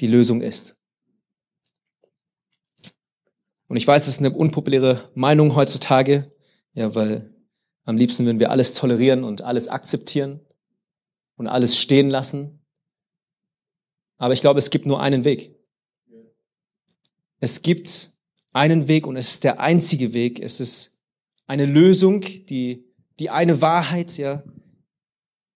[0.00, 0.76] die Lösung ist.
[3.68, 6.32] Und ich weiß, es ist eine unpopuläre Meinung heutzutage,
[6.72, 7.34] ja, weil
[7.84, 10.40] am liebsten würden wir alles tolerieren und alles akzeptieren
[11.36, 12.64] und alles stehen lassen.
[14.16, 15.54] Aber ich glaube, es gibt nur einen Weg.
[17.40, 18.12] Es gibt
[18.52, 20.40] einen Weg und es ist der einzige Weg.
[20.40, 20.96] Es ist
[21.46, 22.87] eine Lösung, die
[23.18, 24.42] die eine Wahrheit, ja,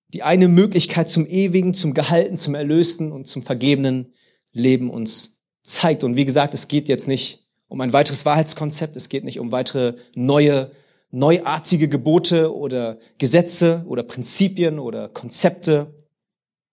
[0.09, 4.13] die eine Möglichkeit zum ewigen, zum gehalten, zum erlösten und zum vergebenen
[4.53, 6.05] Leben uns zeigt.
[6.05, 9.53] Und wie gesagt, es geht jetzt nicht um ein weiteres Wahrheitskonzept, es geht nicht um
[9.53, 10.71] weitere neue,
[11.11, 15.95] neuartige Gebote oder Gesetze oder Prinzipien oder Konzepte.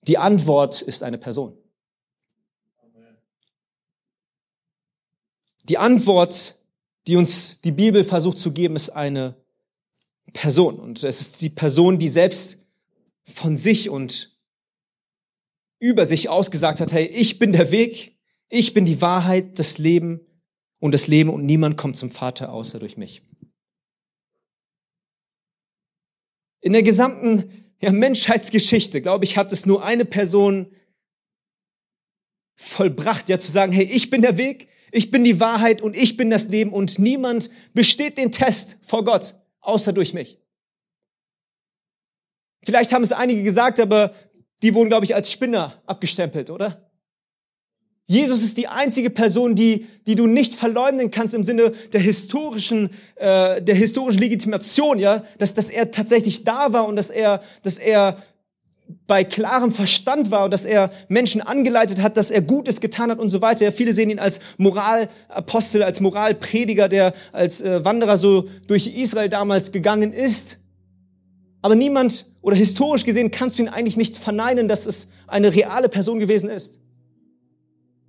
[0.08, 1.58] Die Antwort ist eine Person.
[5.64, 6.56] Die Antwort,
[7.08, 9.36] die uns die Bibel versucht zu geben, ist eine
[10.32, 10.80] Person.
[10.80, 12.58] Und es ist die Person, die selbst
[13.24, 14.38] von sich und
[15.80, 18.18] über sich ausgesagt hat, hey, ich bin der Weg,
[18.50, 20.20] ich bin die Wahrheit, das Leben
[20.80, 23.22] und das Leben und niemand kommt zum Vater außer durch mich.
[26.62, 30.76] In der gesamten ja, Menschheitsgeschichte, glaube ich, hat es nur eine Person
[32.58, 36.18] vollbracht, ja zu sagen, hey, ich bin der Weg, ich bin die Wahrheit und ich
[36.18, 39.36] bin das Leben und niemand besteht den Test vor Gott
[39.70, 40.40] außer durch mich.
[42.64, 44.14] Vielleicht haben es einige gesagt, aber
[44.62, 46.90] die wurden, glaube ich, als Spinner abgestempelt, oder?
[48.10, 52.90] Jesus ist die einzige Person, die, die du nicht verleugnen kannst im Sinne der historischen,
[53.16, 57.78] äh, der historischen Legitimation, ja, dass, dass er tatsächlich da war und dass er, dass
[57.78, 58.24] er
[59.08, 63.20] bei klarem Verstand war und dass er Menschen angeleitet hat, dass er Gutes getan hat
[63.20, 63.66] und so weiter.
[63.66, 69.30] Ja, viele sehen ihn als Moralapostel, als Moralprediger, der als äh, Wanderer so durch Israel
[69.30, 70.60] damals gegangen ist.
[71.62, 75.90] Aber niemand oder historisch gesehen kannst du ihn eigentlich nicht verneinen, dass es eine reale
[75.90, 76.80] Person gewesen ist.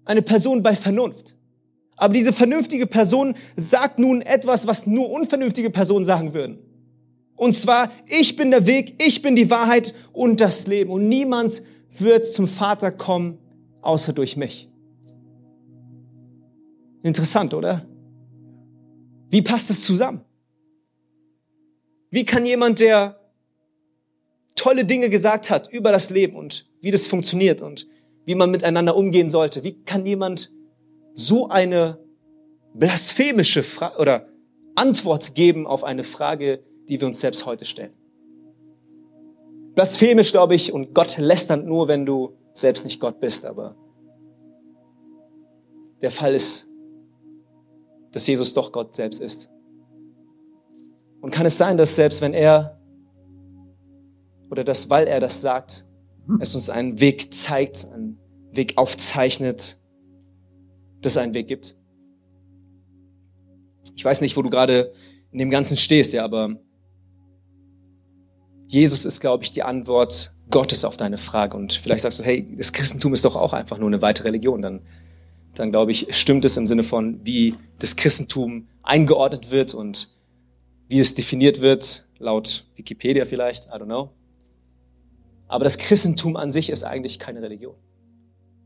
[0.05, 1.35] Eine Person bei Vernunft.
[1.97, 6.70] Aber diese vernünftige Person sagt nun etwas, was nur unvernünftige Personen sagen würden.
[7.41, 10.91] Und zwar, ich bin der Weg, ich bin die Wahrheit und das Leben.
[10.91, 11.63] Und niemand
[11.99, 13.39] wird zum Vater kommen,
[13.81, 14.69] außer durch mich.
[17.03, 17.87] Interessant, oder?
[19.31, 20.23] Wie passt das zusammen?
[22.11, 23.19] Wie kann jemand, der
[24.55, 27.87] tolle Dinge gesagt hat über das Leben und wie das funktioniert und
[28.27, 30.53] wie man miteinander umgehen sollte, wie kann jemand
[31.15, 32.01] so eine
[32.75, 34.29] blasphemische Frage oder
[34.75, 37.95] Antwort geben auf eine Frage, die wir uns selbst heute stellen.
[39.75, 43.77] Blasphemisch, glaube ich, und Gott lästernd nur, wenn du selbst nicht Gott bist, aber
[46.03, 46.69] der Fall ist,
[48.11, 49.49] dass Jesus doch Gott selbst ist.
[51.21, 52.81] Und kann es sein, dass selbst wenn er
[54.51, 55.87] oder dass, weil er das sagt,
[56.41, 58.19] es uns einen Weg zeigt, einen
[58.51, 59.79] Weg aufzeichnet,
[61.03, 61.77] dass es einen Weg gibt?
[63.95, 64.93] Ich weiß nicht, wo du gerade
[65.31, 66.57] in dem Ganzen stehst, ja, aber
[68.71, 71.57] Jesus ist, glaube ich, die Antwort Gottes auf deine Frage.
[71.57, 74.63] Und vielleicht sagst du, hey, das Christentum ist doch auch einfach nur eine weitere Religion.
[74.63, 74.83] Dann,
[75.55, 80.15] dann glaube ich, stimmt es im Sinne von, wie das Christentum eingeordnet wird und
[80.89, 84.11] wie es definiert wird, laut Wikipedia vielleicht, I don't know.
[85.49, 87.75] Aber das Christentum an sich ist eigentlich keine Religion.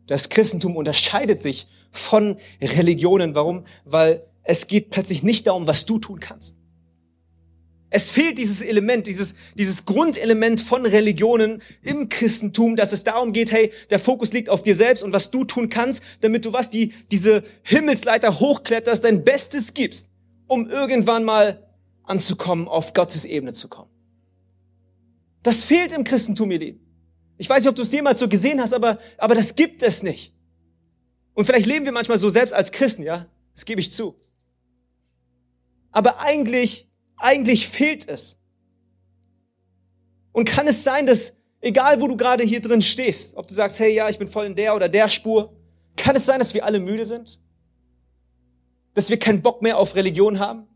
[0.07, 3.35] Das Christentum unterscheidet sich von Religionen.
[3.35, 3.65] Warum?
[3.87, 6.59] Weil es geht plötzlich nicht darum, was du tun kannst.
[7.97, 13.53] Es fehlt dieses Element, dieses, dieses Grundelement von Religionen im Christentum, dass es darum geht,
[13.53, 16.71] hey, der Fokus liegt auf dir selbst und was du tun kannst, damit du was,
[16.71, 20.09] die, diese Himmelsleiter hochkletterst, dein Bestes gibst,
[20.49, 21.69] um irgendwann mal
[22.03, 23.93] anzukommen, auf Gottes Ebene zu kommen.
[25.45, 26.81] Das fehlt im Christentum, ihr Lieben.
[27.39, 30.03] Ich weiß nicht, ob du es jemals so gesehen hast, aber, aber das gibt es
[30.03, 30.35] nicht.
[31.35, 33.29] Und vielleicht leben wir manchmal so selbst als Christen, ja?
[33.55, 34.17] Das gebe ich zu.
[35.93, 36.84] Aber eigentlich
[37.17, 38.39] eigentlich fehlt es.
[40.33, 43.79] Und kann es sein, dass egal wo du gerade hier drin stehst, ob du sagst,
[43.79, 45.53] hey ja, ich bin voll in der oder der Spur,
[45.97, 47.41] kann es sein, dass wir alle müde sind?
[48.95, 50.67] Dass wir keinen Bock mehr auf Religion haben?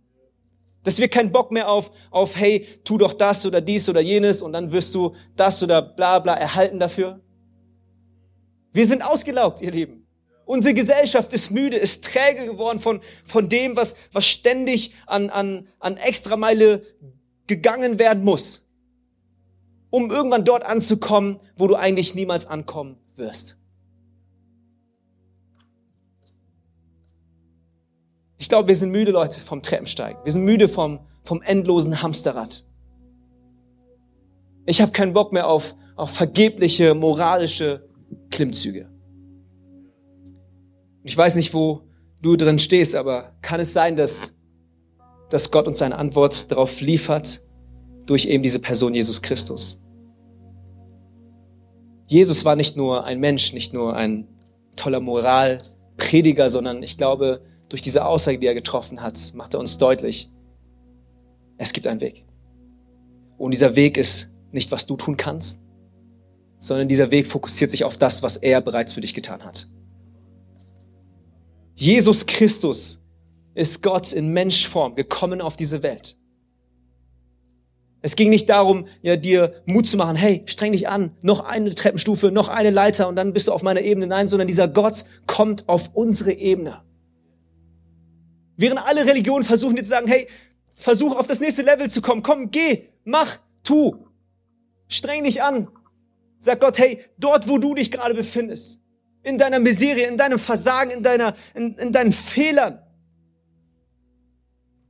[0.84, 4.42] Dass wir keinen Bock mehr auf, auf, hey, tu doch das oder dies oder jenes
[4.42, 7.20] und dann wirst du das oder bla bla erhalten dafür?
[8.72, 10.07] Wir sind ausgelaugt, ihr Lieben.
[10.48, 15.68] Unsere Gesellschaft ist müde, ist träge geworden von, von dem, was, was ständig an, an,
[15.78, 16.86] an Extrameile
[17.46, 18.66] gegangen werden muss,
[19.90, 23.58] um irgendwann dort anzukommen, wo du eigentlich niemals ankommen wirst.
[28.38, 30.24] Ich glaube, wir sind müde, Leute, vom Treppensteigen.
[30.24, 32.64] Wir sind müde vom, vom endlosen Hamsterrad.
[34.64, 37.86] Ich habe keinen Bock mehr auf, auf vergebliche moralische
[38.30, 38.88] Klimmzüge.
[41.08, 41.84] Ich weiß nicht, wo
[42.20, 44.34] du drin stehst, aber kann es sein, dass,
[45.30, 47.40] dass Gott uns seine Antwort darauf liefert
[48.04, 49.80] durch eben diese Person Jesus Christus?
[52.08, 54.28] Jesus war nicht nur ein Mensch, nicht nur ein
[54.76, 57.40] toller Moralprediger, sondern ich glaube,
[57.70, 60.30] durch diese Aussage, die er getroffen hat, macht er uns deutlich,
[61.56, 62.26] es gibt einen Weg.
[63.38, 65.58] Und dieser Weg ist nicht, was du tun kannst,
[66.58, 69.68] sondern dieser Weg fokussiert sich auf das, was er bereits für dich getan hat.
[71.80, 72.98] Jesus Christus
[73.54, 76.16] ist Gott in Menschform gekommen auf diese Welt.
[78.02, 81.72] Es ging nicht darum, ja, dir Mut zu machen, hey, streng dich an, noch eine
[81.72, 84.08] Treppenstufe, noch eine Leiter und dann bist du auf meiner Ebene.
[84.08, 86.82] Nein, sondern dieser Gott kommt auf unsere Ebene.
[88.56, 90.26] Während alle Religionen versuchen dir zu sagen, hey,
[90.74, 94.04] versuch auf das nächste Level zu kommen, komm, geh, mach, tu,
[94.88, 95.68] streng dich an.
[96.40, 98.80] Sag Gott, hey, dort, wo du dich gerade befindest,
[99.22, 102.80] in deiner Miserie, in deinem Versagen, in, deiner, in, in deinen Fehlern.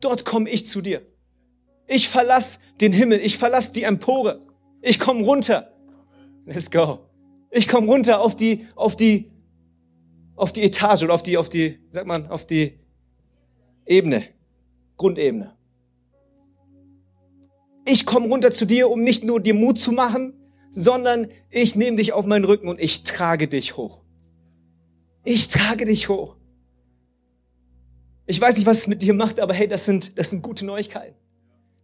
[0.00, 1.02] Dort komme ich zu dir.
[1.86, 4.46] Ich verlass den Himmel, ich verlass die Empore.
[4.82, 5.72] Ich komme runter.
[6.44, 7.00] Let's go.
[7.50, 9.32] Ich komme runter auf die, auf die,
[10.36, 12.78] auf die Etage oder auf die, auf die, sag man, auf die
[13.86, 14.24] Ebene,
[14.96, 15.56] Grundebene.
[17.86, 20.34] Ich komme runter zu dir, um nicht nur dir Mut zu machen,
[20.70, 24.02] sondern ich nehme dich auf meinen Rücken und ich trage dich hoch.
[25.30, 26.36] Ich trage dich hoch.
[28.24, 30.64] Ich weiß nicht, was es mit dir macht, aber hey, das sind, das sind gute
[30.64, 31.16] Neuigkeiten.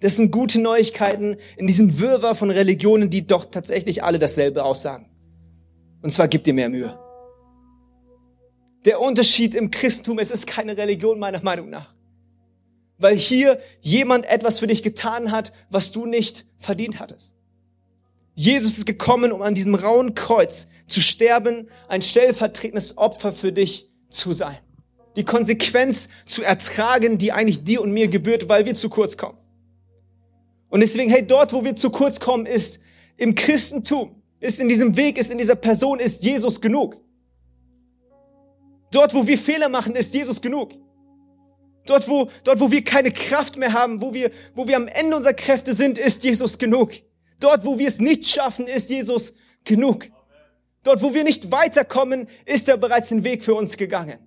[0.00, 5.10] Das sind gute Neuigkeiten in diesem Wirrwarr von Religionen, die doch tatsächlich alle dasselbe aussagen.
[6.00, 6.98] Und zwar gib dir mehr Mühe.
[8.86, 11.94] Der Unterschied im Christentum, es ist keine Religion meiner Meinung nach.
[12.96, 17.33] Weil hier jemand etwas für dich getan hat, was du nicht verdient hattest.
[18.34, 23.90] Jesus ist gekommen, um an diesem rauen Kreuz zu sterben, ein stellvertretendes Opfer für dich
[24.10, 24.58] zu sein.
[25.16, 29.38] Die Konsequenz zu ertragen, die eigentlich dir und mir gebührt, weil wir zu kurz kommen.
[30.68, 32.80] Und deswegen, hey, dort, wo wir zu kurz kommen, ist
[33.16, 37.00] im Christentum, ist in diesem Weg, ist in dieser Person, ist Jesus genug.
[38.90, 40.72] Dort, wo wir Fehler machen, ist Jesus genug.
[41.86, 45.14] Dort, wo, dort, wo wir keine Kraft mehr haben, wo wir, wo wir am Ende
[45.14, 46.92] unserer Kräfte sind, ist Jesus genug.
[47.40, 50.08] Dort, wo wir es nicht schaffen, ist Jesus genug.
[50.82, 54.18] Dort, wo wir nicht weiterkommen, ist er bereits den Weg für uns gegangen.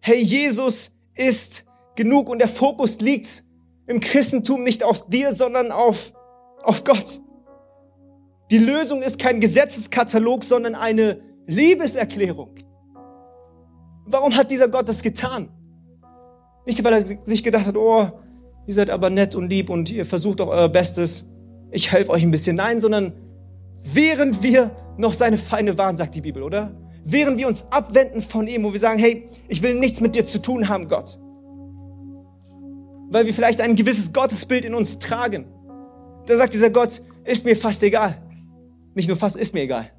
[0.00, 3.44] Hey, Jesus ist genug und der Fokus liegt
[3.86, 6.12] im Christentum nicht auf dir, sondern auf,
[6.62, 7.20] auf Gott.
[8.50, 12.54] Die Lösung ist kein Gesetzeskatalog, sondern eine Liebeserklärung.
[14.06, 15.50] Warum hat dieser Gott das getan?
[16.66, 18.10] Nicht, weil er sich gedacht hat, oh,
[18.66, 21.26] ihr seid aber nett und lieb und ihr versucht auch euer Bestes,
[21.70, 22.56] ich helfe euch ein bisschen.
[22.56, 23.12] Nein, sondern
[23.84, 26.74] während wir noch seine Feinde waren, sagt die Bibel, oder?
[27.04, 30.24] Während wir uns abwenden von ihm, wo wir sagen, hey, ich will nichts mit dir
[30.24, 31.18] zu tun haben, Gott.
[33.10, 35.46] Weil wir vielleicht ein gewisses Gottesbild in uns tragen.
[36.26, 38.22] Da sagt dieser Gott, ist mir fast egal.
[38.94, 39.90] Nicht nur fast, ist mir egal.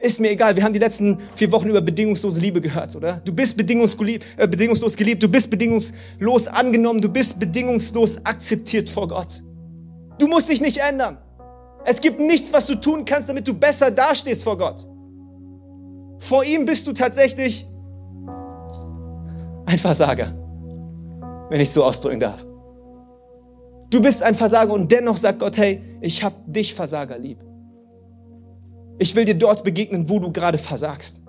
[0.00, 0.54] Ist mir egal.
[0.54, 3.20] Wir haben die letzten vier Wochen über bedingungslose Liebe gehört, oder?
[3.24, 9.42] Du bist äh, bedingungslos geliebt, du bist bedingungslos angenommen, du bist bedingungslos akzeptiert vor Gott.
[10.18, 11.18] Du musst dich nicht ändern.
[11.84, 14.86] Es gibt nichts, was du tun kannst, damit du besser dastehst vor Gott.
[16.20, 17.66] Vor ihm bist du tatsächlich
[19.66, 20.32] ein Versager,
[21.50, 22.44] wenn ich so ausdrücken darf.
[23.90, 27.38] Du bist ein Versager und dennoch sagt Gott, hey, ich habe dich Versager lieb.
[28.98, 31.22] Ich will dir dort begegnen, wo du gerade versagst.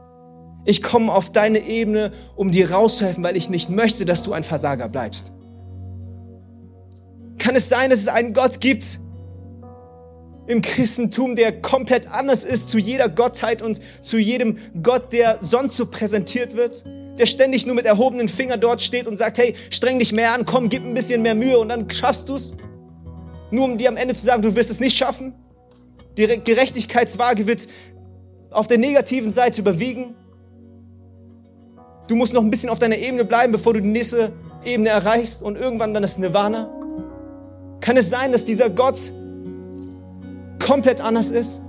[0.66, 4.44] Ich komme auf deine Ebene, um dir rauszuhelfen, weil ich nicht möchte, dass du ein
[4.44, 5.32] Versager bleibst.
[7.38, 9.00] Kann es sein, dass es einen Gott gibt
[10.48, 15.78] im Christentum, der komplett anders ist zu jeder Gottheit und zu jedem Gott, der sonst
[15.78, 16.84] so präsentiert wird?
[17.18, 20.46] Der ständig nur mit erhobenen Finger dort steht und sagt, hey, streng dich mehr an,
[20.46, 22.56] komm, gib ein bisschen mehr Mühe und dann schaffst du es?
[23.52, 25.34] Nur um dir am Ende zu sagen, du wirst es nicht schaffen?
[26.18, 27.68] Die Gerechtigkeitswaage wird
[28.52, 30.16] auf der negativen Seite überwiegen.
[32.08, 34.34] Du musst noch ein bisschen auf deiner Ebene bleiben, bevor du die nächste
[34.66, 36.70] Ebene erreichst und irgendwann dann das Nirvana.
[37.82, 39.12] Kann es sein, dass dieser Gott
[40.64, 41.62] komplett anders ist?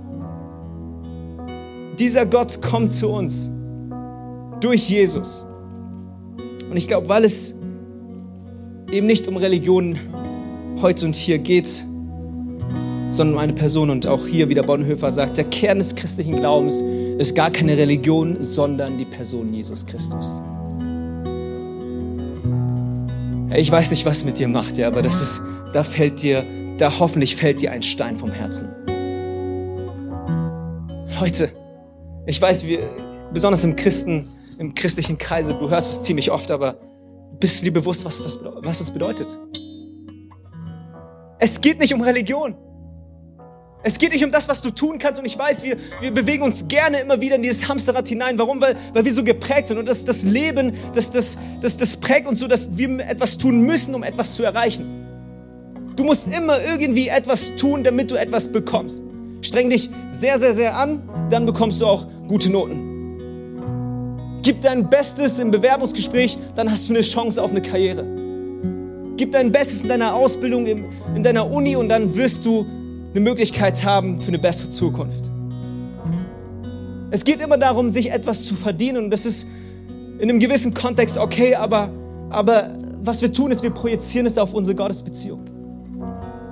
[1.99, 3.49] Dieser Gott kommt zu uns
[4.59, 5.45] durch Jesus.
[6.69, 7.53] Und ich glaube, weil es
[8.91, 9.99] eben nicht um Religion
[10.81, 11.85] heute und hier geht,
[13.11, 13.89] sondern um eine Person.
[13.89, 16.81] Und auch hier wieder Bonhoeffer sagt, der Kern des christlichen Glaubens
[17.19, 20.41] ist gar keine Religion, sondern die Person Jesus Christus.
[23.53, 25.41] Ich weiß nicht, was mit dir macht, ja, aber das ist,
[25.73, 26.43] da fällt dir,
[26.77, 28.69] da hoffentlich fällt dir ein Stein vom Herzen.
[31.19, 31.51] Leute,
[32.25, 32.89] ich weiß, wir,
[33.33, 36.77] besonders im Christen, im christlichen Kreise, du hörst es ziemlich oft, aber
[37.39, 39.37] bist du dir bewusst, was das, was das bedeutet?
[41.39, 42.55] Es geht nicht um Religion.
[43.83, 45.19] Es geht nicht um das, was du tun kannst.
[45.19, 48.37] Und ich weiß, wir, wir bewegen uns gerne immer wieder in dieses Hamsterrad hinein.
[48.37, 48.61] Warum?
[48.61, 49.77] Weil, weil wir so geprägt sind.
[49.77, 53.61] Und das, das Leben, das, das, das, das prägt uns so, dass wir etwas tun
[53.61, 55.01] müssen, um etwas zu erreichen.
[55.95, 59.03] Du musst immer irgendwie etwas tun, damit du etwas bekommst.
[59.41, 64.39] Streng dich sehr, sehr, sehr an, dann bekommst du auch gute Noten.
[64.43, 68.05] Gib dein Bestes im Bewerbungsgespräch, dann hast du eine Chance auf eine Karriere.
[69.17, 72.65] Gib dein Bestes in deiner Ausbildung, in deiner Uni und dann wirst du
[73.11, 75.29] eine Möglichkeit haben für eine bessere Zukunft.
[77.11, 79.45] Es geht immer darum, sich etwas zu verdienen und das ist
[80.19, 81.89] in einem gewissen Kontext okay, aber,
[82.29, 82.71] aber
[83.03, 85.43] was wir tun ist, wir projizieren es auf unsere Gottesbeziehung.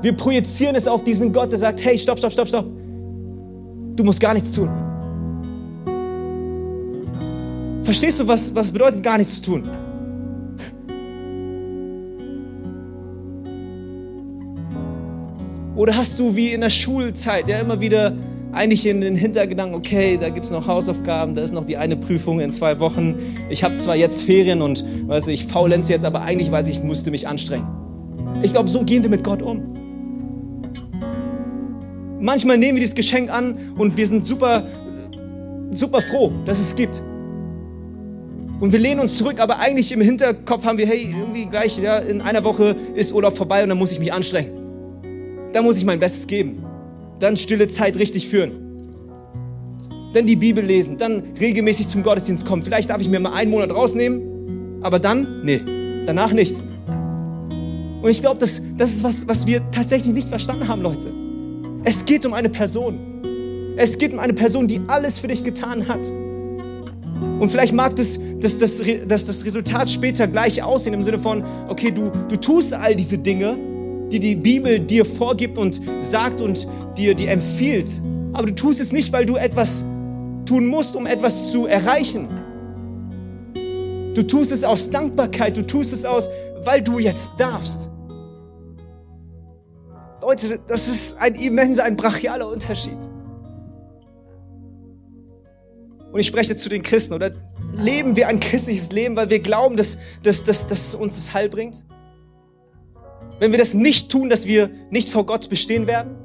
[0.02, 2.66] Wir projizieren es auf diesen Gott, der sagt, hey, stopp, stopp, stopp, stopp.
[3.96, 4.70] Du musst gar nichts tun.
[7.84, 9.70] Verstehst du, was, was bedeutet, gar nichts zu tun?
[15.80, 18.12] Oder hast du wie in der Schulzeit ja immer wieder
[18.52, 21.96] eigentlich in den Hintergedanken, okay, da gibt es noch Hausaufgaben, da ist noch die eine
[21.96, 23.16] Prüfung in zwei Wochen.
[23.50, 26.84] Ich habe zwar jetzt Ferien und weiß ich faulenze jetzt, aber eigentlich weiß ich, ich
[26.84, 27.66] musste mich anstrengen.
[28.42, 29.74] Ich glaube, so gehen wir mit Gott um.
[32.20, 34.68] Manchmal nehmen wir dieses Geschenk an und wir sind super,
[35.72, 37.02] super froh, dass es gibt.
[38.60, 42.00] Und wir lehnen uns zurück, aber eigentlich im Hinterkopf haben wir, hey, irgendwie gleich, ja,
[42.00, 44.59] in einer Woche ist Urlaub vorbei und dann muss ich mich anstrengen.
[45.52, 46.64] Dann muss ich mein Bestes geben.
[47.20, 48.52] Dann stille Zeit richtig führen.
[50.14, 52.64] Dann die Bibel lesen, dann regelmäßig zum Gottesdienst kommen.
[52.64, 55.62] Vielleicht darf ich mir mal einen Monat rausnehmen, aber dann, nee,
[56.06, 56.56] danach nicht.
[58.02, 61.12] Und ich glaube, das, das ist was, was wir tatsächlich nicht verstanden haben, Leute.
[61.84, 62.98] Es geht um eine Person.
[63.78, 66.12] Es geht um eine Person, die alles für dich getan hat.
[67.40, 71.44] Und vielleicht mag das, das, das, das, das Resultat später gleich aussehen im Sinne von,
[71.68, 73.58] okay, du, du tust all diese Dinge,
[74.12, 78.02] die die Bibel dir vorgibt und sagt und dir die empfiehlt.
[78.34, 79.86] Aber du tust es nicht, weil du etwas
[80.46, 82.28] tun musst, um etwas zu erreichen.
[84.16, 86.30] Du tust es aus Dankbarkeit, du tust es aus,
[86.64, 87.90] weil du jetzt darfst.
[90.22, 92.98] Leute, das ist ein immenser, ein brachialer Unterschied.
[96.12, 97.32] Und ich spreche zu den Christen, oder
[97.74, 101.50] leben wir ein christliches Leben, weil wir glauben, dass, dass, dass, dass uns das Heil
[101.50, 101.84] bringt?
[103.40, 106.16] Wenn wir das nicht tun, dass wir nicht vor Gott bestehen werden?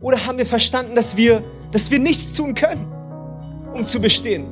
[0.00, 2.86] Oder haben wir verstanden, dass wir, dass wir nichts tun können,
[3.74, 4.46] um zu bestehen?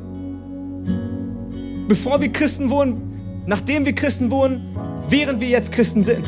[1.88, 4.76] Bevor wir Christen wurden, nachdem wir Christen wurden,
[5.08, 6.26] während wir jetzt Christen sind.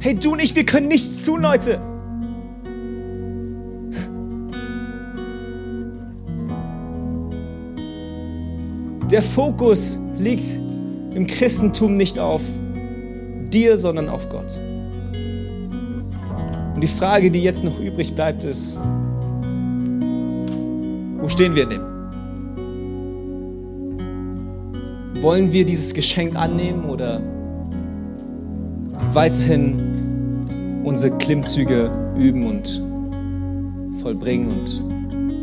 [0.00, 1.80] Hey, du und ich, wir können nichts tun, Leute.
[9.10, 10.65] Der Fokus liegt
[11.16, 12.42] im Christentum nicht auf
[13.50, 14.60] dir, sondern auf Gott.
[16.74, 18.78] Und die Frage, die jetzt noch übrig bleibt, ist,
[21.18, 21.80] wo stehen wir in dem?
[25.22, 27.22] Wollen wir dieses Geschenk annehmen oder
[29.14, 32.82] weiterhin unsere Klimmzüge üben und
[34.02, 34.82] vollbringen und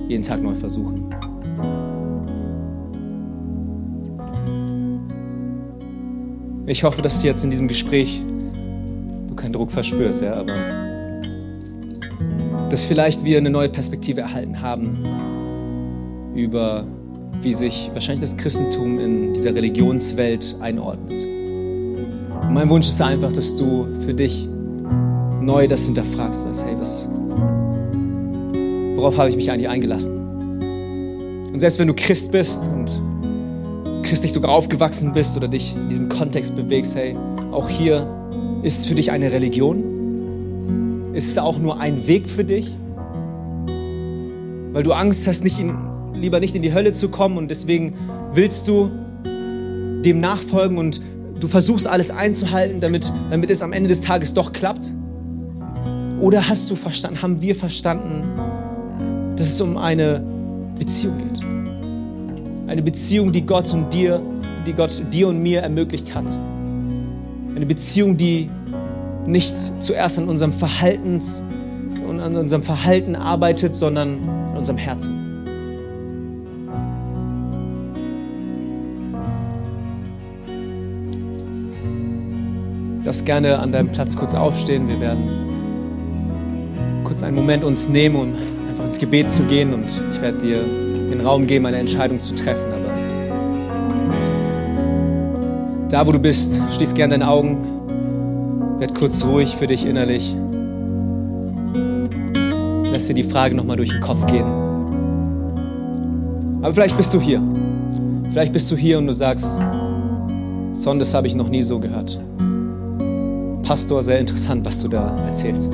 [0.08, 1.03] jeden Tag neu versuchen?
[6.66, 8.22] Ich hoffe, dass du jetzt in diesem Gespräch
[9.28, 10.53] du keinen Druck verspürst, ja, aber
[12.70, 14.97] dass vielleicht wir eine neue Perspektive erhalten haben
[16.34, 16.88] über
[17.41, 21.11] wie sich wahrscheinlich das Christentum in dieser Religionswelt einordnet.
[21.11, 24.47] Und mein Wunsch ist einfach, dass du für dich
[25.41, 27.09] neu das hinterfragst, dass, hey, was,
[28.95, 30.14] worauf habe ich mich eigentlich eingelassen?
[31.51, 33.01] Und selbst wenn du Christ bist und
[34.14, 37.18] christlich sogar aufgewachsen bist oder dich in diesem Kontext bewegst, hey,
[37.51, 38.07] auch hier
[38.61, 41.16] ist es für dich eine Religion?
[41.16, 42.78] Ist es auch nur ein Weg für dich?
[44.72, 45.76] Weil du Angst hast, nicht in,
[46.14, 47.95] lieber nicht in die Hölle zu kommen und deswegen
[48.34, 48.91] willst du
[50.05, 51.01] dem nachfolgen und
[51.39, 54.93] du versuchst alles einzuhalten, damit, damit es am Ende des Tages doch klappt?
[56.22, 58.26] Oder hast du verstanden, haben wir verstanden,
[59.38, 60.24] dass es um eine
[60.78, 61.73] Beziehung geht?
[62.66, 64.22] Eine Beziehung, die Gott und dir,
[64.66, 66.39] die Gott dir und mir ermöglicht hat.
[67.55, 68.49] Eine Beziehung, die
[69.26, 71.43] nicht zuerst an unserem Verhaltens
[72.07, 74.18] und an unserem Verhalten arbeitet, sondern
[74.49, 75.20] an unserem Herzen.
[82.99, 84.88] Du darfst gerne an deinem Platz kurz aufstehen.
[84.88, 85.24] Wir werden
[87.03, 88.34] kurz einen Moment uns nehmen, um
[88.70, 90.83] einfach ins Gebet zu gehen und ich werde dir
[91.14, 92.72] den Raum geben, eine Entscheidung zu treffen.
[92.72, 92.91] Aber
[95.89, 97.57] da, wo du bist, schließ gerne deine Augen,
[98.80, 100.36] werd kurz ruhig für dich innerlich.
[102.91, 104.45] Lass dir die Frage nochmal durch den Kopf gehen.
[106.61, 107.41] Aber vielleicht bist du hier.
[108.32, 109.61] Vielleicht bist du hier und du sagst,
[110.74, 112.20] Son, das habe ich noch nie so gehört.
[113.61, 115.72] Pastor, sehr interessant, was du da erzählst.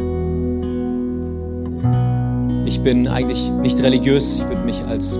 [2.80, 4.36] Ich bin eigentlich nicht religiös.
[4.36, 5.20] Ich würde mich als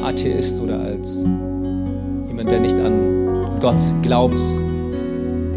[0.00, 1.22] Atheist oder als
[2.28, 4.40] jemand, der nicht an Gott glaubt,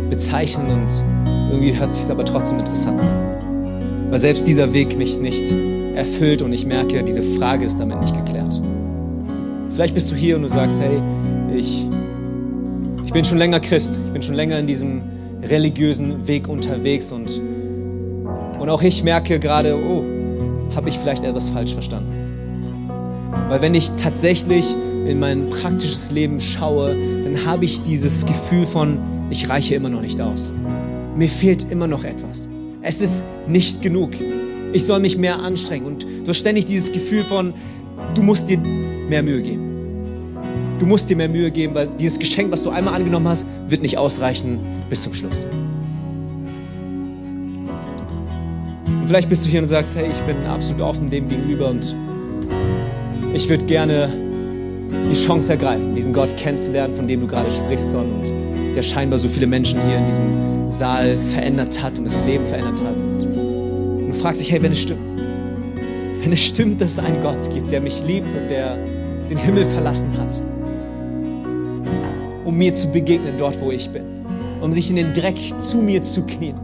[0.09, 1.03] bezeichnen und
[1.51, 4.09] irgendwie hört sich aber trotzdem interessant an.
[4.09, 5.53] Weil selbst dieser Weg mich nicht
[5.93, 8.59] erfüllt und ich merke, diese Frage ist damit nicht geklärt.
[9.69, 10.99] Vielleicht bist du hier und du sagst, hey,
[11.55, 11.85] ich,
[13.05, 15.03] ich bin schon länger Christ, ich bin schon länger in diesem
[15.43, 17.39] religiösen Weg unterwegs und,
[18.59, 20.16] und auch ich merke gerade, oh,
[20.75, 22.11] habe ich vielleicht etwas falsch verstanden.
[23.49, 24.65] Weil wenn ich tatsächlich
[25.05, 28.99] in mein praktisches Leben schaue, dann habe ich dieses Gefühl von,
[29.29, 30.51] ich reiche immer noch nicht aus.
[31.15, 32.49] Mir fehlt immer noch etwas.
[32.81, 34.11] Es ist nicht genug.
[34.73, 35.85] Ich soll mich mehr anstrengen.
[35.85, 37.53] Und du hast ständig dieses Gefühl von,
[38.13, 39.67] du musst dir mehr Mühe geben.
[40.79, 43.81] Du musst dir mehr Mühe geben, weil dieses Geschenk, was du einmal angenommen hast, wird
[43.81, 44.59] nicht ausreichen
[44.89, 45.47] bis zum Schluss.
[49.07, 51.95] Vielleicht bist du hier und sagst, hey, ich bin absolut offen dem gegenüber und
[53.33, 54.09] ich würde gerne
[55.09, 58.23] die Chance ergreifen, diesen Gott kennenzulernen, von dem du gerade sprichst, und
[58.75, 62.83] der scheinbar so viele Menschen hier in diesem Saal verändert hat und das Leben verändert
[62.83, 63.01] hat.
[63.01, 65.09] Und du fragst dich, hey, wenn es stimmt,
[66.21, 68.77] wenn es stimmt, dass es einen Gott gibt, der mich liebt und der
[69.29, 70.41] den Himmel verlassen hat,
[72.45, 74.03] um mir zu begegnen dort, wo ich bin,
[74.61, 76.55] um sich in den Dreck zu mir zu knien,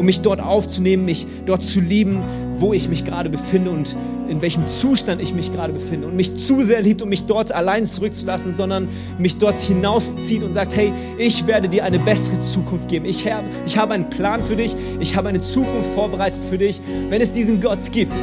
[0.00, 2.22] um mich dort aufzunehmen, mich dort zu lieben,
[2.58, 3.94] wo ich mich gerade befinde und
[4.28, 7.52] in welchem Zustand ich mich gerade befinde und mich zu sehr liebt, um mich dort
[7.52, 8.88] allein zurückzulassen, sondern
[9.18, 13.04] mich dort hinauszieht und sagt, hey, ich werde dir eine bessere Zukunft geben.
[13.04, 16.80] Ich habe, ich habe einen Plan für dich, ich habe eine Zukunft vorbereitet für dich.
[17.10, 18.14] Wenn es diesen Gott gibt,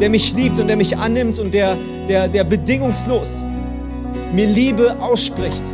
[0.00, 3.46] der mich liebt und der mich annimmt und der, der, der bedingungslos
[4.34, 5.72] mir Liebe ausspricht,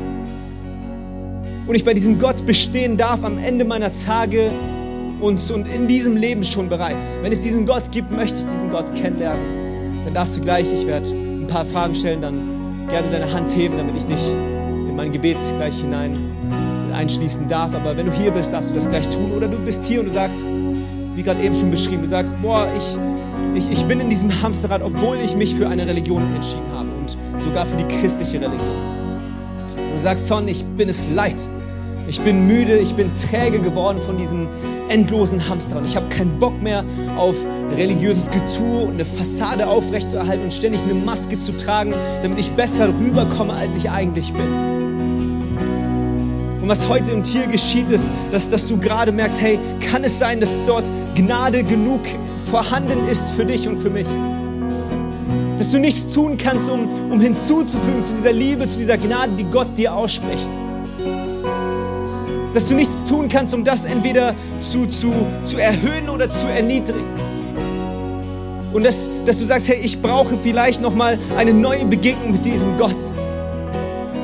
[1.66, 4.52] und ich bei diesem Gott bestehen darf am Ende meiner Tage
[5.24, 7.18] und, und in diesem Leben schon bereits.
[7.22, 10.04] Wenn es diesen Gott gibt, möchte ich diesen Gott kennenlernen.
[10.04, 13.78] Dann darfst du gleich, ich werde ein paar Fragen stellen, dann gerne deine Hand heben,
[13.78, 16.18] damit ich dich in mein Gebet gleich hinein
[16.92, 17.74] einschließen darf.
[17.74, 19.32] Aber wenn du hier bist, darfst du das gleich tun.
[19.32, 20.46] Oder du bist hier und du sagst,
[21.14, 22.98] wie gerade eben schon beschrieben, du sagst, boah, ich,
[23.54, 27.16] ich, ich bin in diesem Hamsterrad, obwohl ich mich für eine Religion entschieden habe und
[27.40, 28.60] sogar für die christliche Religion.
[29.70, 31.48] Und du sagst, Son, ich bin es leid.
[32.06, 34.46] Ich bin müde, ich bin träge geworden von diesem
[34.90, 36.84] endlosen Hamster und ich habe keinen Bock mehr
[37.16, 37.34] auf
[37.76, 42.88] religiöses Getue und eine Fassade aufrechtzuerhalten und ständig eine Maske zu tragen, damit ich besser
[42.88, 44.44] rüberkomme, als ich eigentlich bin.
[46.60, 49.58] Und was heute und hier geschieht, ist, dass, dass du gerade merkst, hey,
[49.90, 52.02] kann es sein, dass dort Gnade genug
[52.50, 54.06] vorhanden ist für dich und für mich?
[55.56, 59.44] Dass du nichts tun kannst, um, um hinzuzufügen zu dieser Liebe, zu dieser Gnade, die
[59.44, 60.48] Gott dir ausspricht
[62.54, 67.04] dass du nichts tun kannst, um das entweder zu, zu, zu erhöhen oder zu erniedrigen.
[68.72, 72.76] Und dass, dass du sagst, hey, ich brauche vielleicht nochmal eine neue Begegnung mit diesem
[72.76, 72.96] Gott.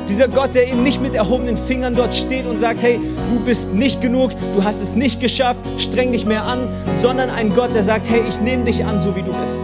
[0.09, 3.71] Dieser Gott, der eben nicht mit erhobenen Fingern dort steht und sagt, hey, du bist
[3.71, 6.67] nicht genug, du hast es nicht geschafft, streng dich mehr an,
[7.01, 9.61] sondern ein Gott, der sagt, hey, ich nehme dich an, so wie du bist.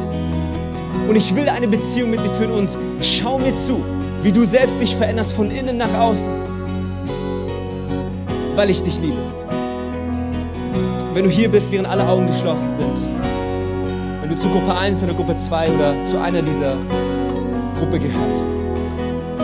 [1.09, 3.83] Und ich will eine Beziehung mit dir führen und schau mir zu,
[4.23, 6.46] wie du selbst dich veränderst von innen nach außen,
[8.57, 9.17] weil ich dich liebe.
[11.13, 13.07] Wenn du hier bist, während alle Augen geschlossen sind,
[14.21, 16.73] wenn du zu Gruppe 1 oder Gruppe 2 oder zu einer dieser
[17.77, 18.49] Gruppe gehörst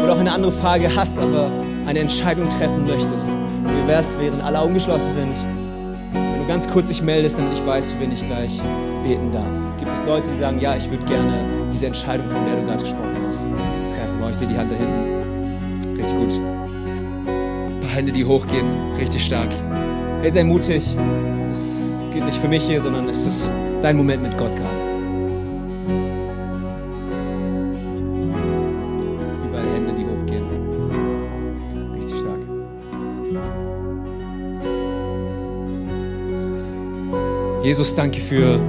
[0.03, 1.51] oder auch eine andere Frage hast, aber
[1.86, 3.36] eine Entscheidung treffen möchtest,
[3.66, 5.45] wie wäre es, während alle Augen geschlossen sind,
[6.14, 8.59] wenn du ganz kurz dich meldest, damit ich weiß, für wen ich gleich
[9.03, 9.45] beten darf.
[9.78, 11.34] Gibt es Leute, die sagen, ja, ich würde gerne
[11.72, 14.20] diese Entscheidung, von der du gerade gesprochen hast, treffen?
[14.20, 15.95] Boah, ich sehe die Hand da hinten.
[15.95, 16.53] Richtig gut.
[17.93, 18.65] Hände, die hochgehen.
[18.97, 19.49] Richtig stark.
[20.21, 20.83] Hey, sei mutig.
[21.51, 23.51] Es geht nicht für mich hier, sondern es ist
[23.83, 24.83] dein Moment mit Gott gerade.
[29.47, 30.43] Überall Hände, die hochgehen.
[31.93, 32.39] Richtig stark.
[37.63, 38.59] Jesus, danke für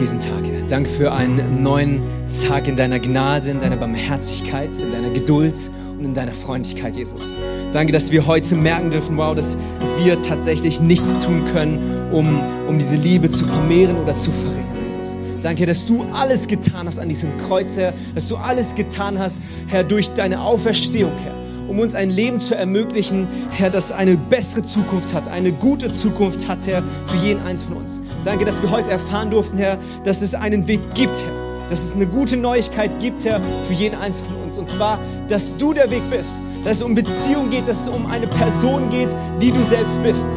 [0.00, 0.42] diesen Tag.
[0.68, 2.00] Danke für einen neuen
[2.48, 7.36] Tag in deiner Gnade, in deiner Barmherzigkeit, in deiner Geduld und in deiner Freundlichkeit, Jesus.
[7.72, 9.56] Danke, dass wir heute merken dürfen, wow, dass
[10.02, 15.18] wir tatsächlich nichts tun können, um, um diese Liebe zu vermehren oder zu verringern, Jesus.
[15.42, 19.38] Danke, dass du alles getan hast an diesem Kreuz, Herr, dass du alles getan hast,
[19.66, 21.36] Herr, durch deine Auferstehung, Herr
[21.68, 26.46] um uns ein Leben zu ermöglichen, Herr, das eine bessere Zukunft hat, eine gute Zukunft
[26.48, 28.00] hat, Herr, für jeden eins von uns.
[28.24, 31.94] Danke, dass wir heute erfahren durften, Herr, dass es einen Weg gibt, Herr, dass es
[31.94, 34.58] eine gute Neuigkeit gibt, Herr, für jeden eins von uns.
[34.58, 38.06] Und zwar, dass du der Weg bist, dass es um Beziehung geht, dass es um
[38.06, 40.28] eine Person geht, die du selbst bist.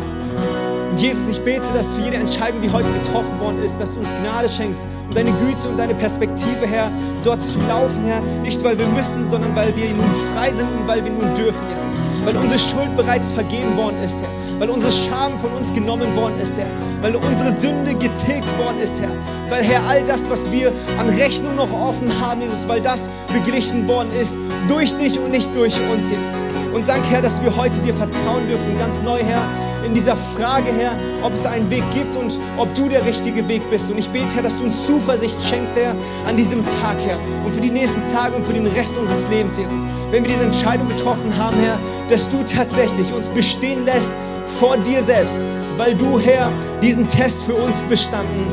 [0.91, 3.99] Und Jesus, ich bete, dass für jede Entscheidung, die heute getroffen worden ist, dass du
[3.99, 6.91] uns Gnade schenkst und deine Güte und deine Perspektive, Herr,
[7.23, 8.21] dort zu laufen, Herr.
[8.41, 11.61] Nicht, weil wir müssen, sondern weil wir nun frei sind und weil wir nun dürfen,
[11.69, 11.99] Jesus.
[12.25, 14.48] Weil unsere Schuld bereits vergeben worden ist, Herr.
[14.59, 16.67] Weil unsere Scham von uns genommen worden ist, Herr.
[17.01, 19.09] Weil unsere Sünde getilgt worden ist, Herr.
[19.49, 23.87] Weil, Herr, all das, was wir an Rechnung noch offen haben, Jesus, weil das beglichen
[23.87, 24.35] worden ist
[24.67, 26.43] durch dich und nicht durch uns, Jesus.
[26.73, 29.41] Und danke, Herr, dass wir heute dir vertrauen dürfen, ganz neu, Herr
[29.85, 33.67] in dieser Frage, Herr, ob es einen Weg gibt und ob du der richtige Weg
[33.71, 33.89] bist.
[33.89, 35.95] Und ich bete, Herr, dass du uns Zuversicht schenkst, Herr,
[36.27, 39.57] an diesem Tag, Herr, und für die nächsten Tage und für den Rest unseres Lebens,
[39.57, 39.85] Jesus.
[40.11, 41.79] Wenn wir diese Entscheidung getroffen haben, Herr,
[42.09, 44.11] dass du tatsächlich uns bestehen lässt
[44.59, 45.41] vor dir selbst,
[45.77, 48.45] weil du, Herr, diesen Test für uns bestanden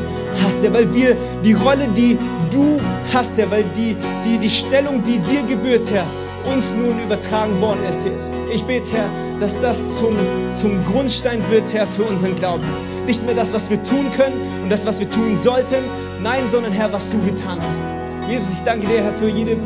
[0.43, 2.17] hast, Herr, weil wir die Rolle, die
[2.51, 2.79] du
[3.13, 3.95] hast, Herr, weil die,
[4.25, 6.05] die, die Stellung, die dir gebührt, Herr,
[6.51, 8.33] uns nun übertragen worden ist, Jesus.
[8.53, 10.15] Ich bete, Herr, dass das zum,
[10.57, 12.63] zum Grundstein wird, Herr, für unseren Glauben.
[13.05, 15.83] Nicht mehr das, was wir tun können und das, was wir tun sollten,
[16.21, 18.29] nein, sondern Herr, was du getan hast.
[18.29, 19.57] Jesus, ich danke dir, Herr, für jede,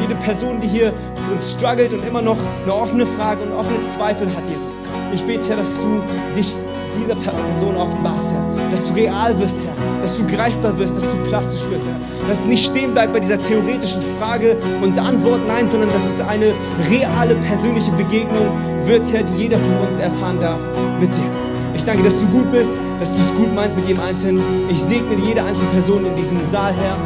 [0.00, 3.80] jede Person, die hier mit uns struggelt und immer noch eine offene Frage und offene
[3.80, 4.78] Zweifel hat, Jesus.
[5.14, 6.02] Ich bete, Herr, dass du
[6.36, 6.56] dich
[6.98, 8.70] dieser Person offenbarst, Herr.
[8.70, 10.02] Dass du real wirst, Herr.
[10.02, 12.28] Dass du greifbar wirst, dass du plastisch wirst, Herr.
[12.28, 16.20] Dass es nicht stehen bleibt bei dieser theoretischen Frage und Antwort, nein, sondern dass es
[16.20, 16.52] eine
[16.90, 18.48] reale, persönliche Begegnung
[18.84, 20.58] wird, Herr, die jeder von uns erfahren darf
[21.00, 21.30] mit dir.
[21.74, 24.42] Ich danke, dass du gut bist, dass du es gut meinst mit jedem Einzelnen.
[24.70, 26.96] Ich segne jede einzelne Person in diesem Saal, Herr.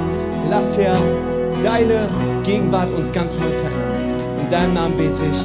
[0.48, 0.96] Lass, Herr,
[1.62, 2.08] deine
[2.44, 3.90] Gegenwart uns ganz neu verändern.
[4.40, 5.38] In deinem Namen bete ich.